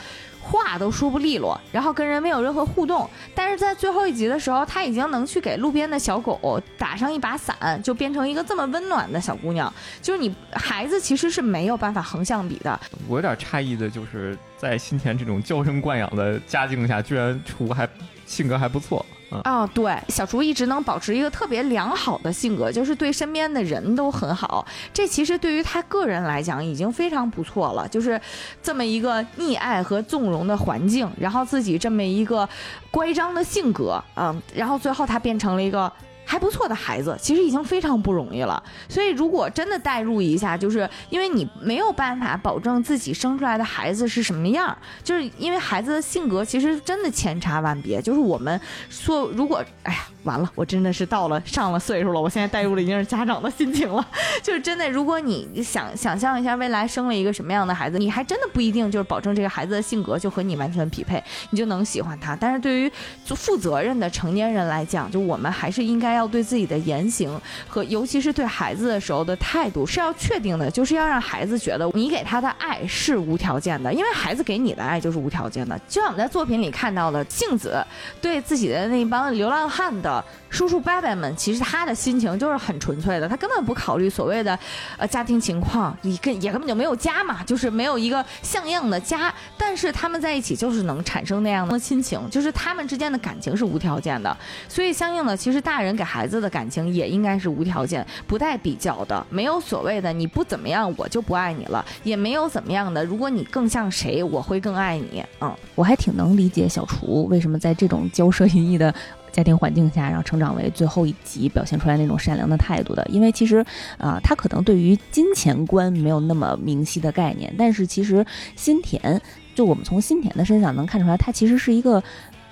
[0.44, 9.72] 话都说不利落，然后跟人没有任何互动，但是在最后一集的时候，他已经能去给路边的小狗打上一把伞，就变成一个这么温暖的小姑娘。
[10.02, 12.78] 就是你孩子其实是没有办法横向比的。
[13.08, 17.88] 我有点诧异的就是在新田这种娇生惯养的家境下，居然出还
[18.26, 19.04] 性格还不错。
[19.42, 24.64] 啊，对，小厨一直能保持一个特别良好的性格，就是对身边的人都很好。
[24.92, 28.20] 这其实对于他个人来讲已经非常不错了，就是
[28.62, 32.48] 这么一个溺爱和纵容的环境，然后自己这么一个
[32.90, 35.92] 乖张的性格，嗯，然后最后他变成了一个。
[36.24, 38.62] 还不错的孩子，其实已经非常不容易了。
[38.88, 48.00] 所以，如果真的代入一下，就是因为你没有办法保证自己生出来的孩子是什么样，就是因为孩子的性格其实真的千差万别。
[48.00, 54.04] 就是我们说，如果哎呀，完了，我真的是到了上了岁数了，我现在代入的已经是家长的心情了。
[54.42, 62.34] 就是真的，如果你想想象一下未来生了一个什么样的孩子，你还真的不一定就是保证这个孩子的性格就和你完全匹配，你就能喜欢他。
[62.34, 62.90] 但是对于
[63.24, 66.14] 就负责任的成年人来讲，就我们还是应该。
[66.14, 67.28] 要对自己的言行
[67.66, 75.76] 和尤其是对孩子的时候的态度是要确定的，就是要让孩子觉得你给他的爱是无条件的，因为孩子给你的爱就是无条件的。
[75.88, 77.84] 就像我们在作品里看到的，杏子
[78.20, 80.13] 对自己的那帮流浪汉的。
[80.50, 84.58] 叔叔伯伯们，其实他的心情就是很纯粹的，他根本不考虑所谓的，
[84.98, 89.32] 呃，家庭情况，也根也根本就没有家嘛，就是没有一个像样的家。
[89.56, 94.36] 但是他们在一起就是能产生那样的亲情，就是他们之间的感情是无条件的。
[94.68, 105.24] 所以相应的，其实大人给孩子的感情也应该是无条件、不带比较的，没有所谓的你不怎么样我就不爱你了，也没有怎么样的，如果你更像谁，我会更爱你。
[105.40, 108.94] 嗯，我还挺能理解小厨为什么在这种交涉淫逸的。
[109.34, 113.66] 家庭环境下，然后成长为最后一集表现出来那种善良的态度的，因为其实，
[113.98, 118.24] 啊，他可能对于金钱观没有那么明晰的概念，但是其实
[118.54, 119.20] 新田，
[119.56, 122.00] 就我们从新田的身上能看出来，他其实是一个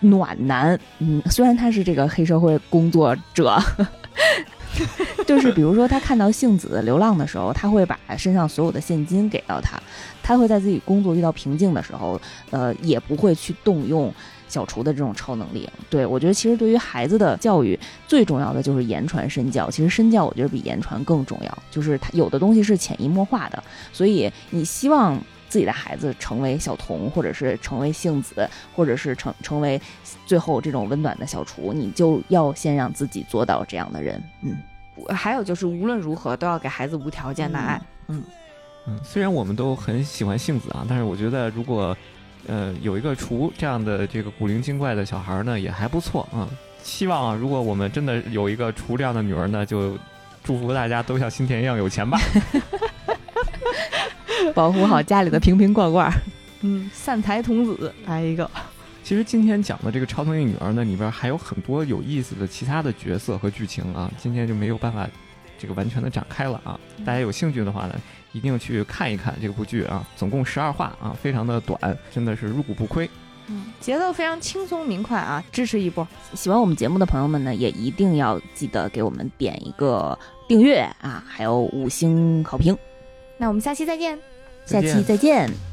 [0.00, 3.56] 暖男，嗯，虽然他是这个黑社会工作者，
[5.24, 9.80] 就是比如说他看到杏子流浪的时候，他会把身上所有的现金给到他，
[10.22, 12.20] 他会在自己工作遇到瓶颈的时候，
[12.50, 14.12] 呃，也不会去动用。
[14.48, 19.70] 小厨的这种超能力，对我觉得其实对于孩子的教育最重要的就是言传身教。
[19.70, 23.64] 其实身教我觉得比言传更重要，就是他有的东西是潜移默化的。
[23.94, 25.18] 所以你希望
[25.48, 28.46] 自己的孩子成为小童，或者是成为杏子，
[28.76, 29.80] 或者是成成为
[30.26, 34.22] 最后这种温暖的小厨，你就要先让自己做到这样的人。
[34.42, 34.54] 嗯，
[35.14, 37.80] 还有就是无论如何都要给孩子无条件的爱。
[38.08, 38.22] 嗯嗯，
[39.04, 41.96] 虽然我们都很喜欢杏子啊，但是我觉得如果。
[42.48, 46.50] 呃，有一个厨这样的这个古灵精怪的小孩呢，也还不错啊。
[46.82, 49.96] 希望啊，如果我们真的有一个厨这样的女儿呢，就
[50.42, 52.18] 祝福大家都像新田一样有钱吧。
[54.56, 56.12] 保护好家里的瓶瓶罐罐。
[56.62, 58.50] 嗯，散财童子来一个。
[59.04, 65.08] 其实今天讲的这个超能力女儿呢，里边还有很多有意思的其他的角色和剧情啊，今天就没有办法
[65.56, 66.76] 这个完全的展开了啊。
[67.06, 67.94] 大家有兴趣的话呢。
[68.32, 70.06] 一定去看一看这部剧啊！
[70.16, 71.78] 总共十二话啊，非常的短，
[72.10, 73.08] 真的是入股不亏。
[73.48, 76.06] 嗯，节奏非常轻松明快啊，支持一波！
[76.34, 80.18] 喜欢我们节目的朋友们呢，也一定要记得给我们点一个
[80.48, 82.76] 订阅啊，还有五星好评。
[83.36, 84.18] 那我们下期再见，
[84.64, 85.71] 下期再见。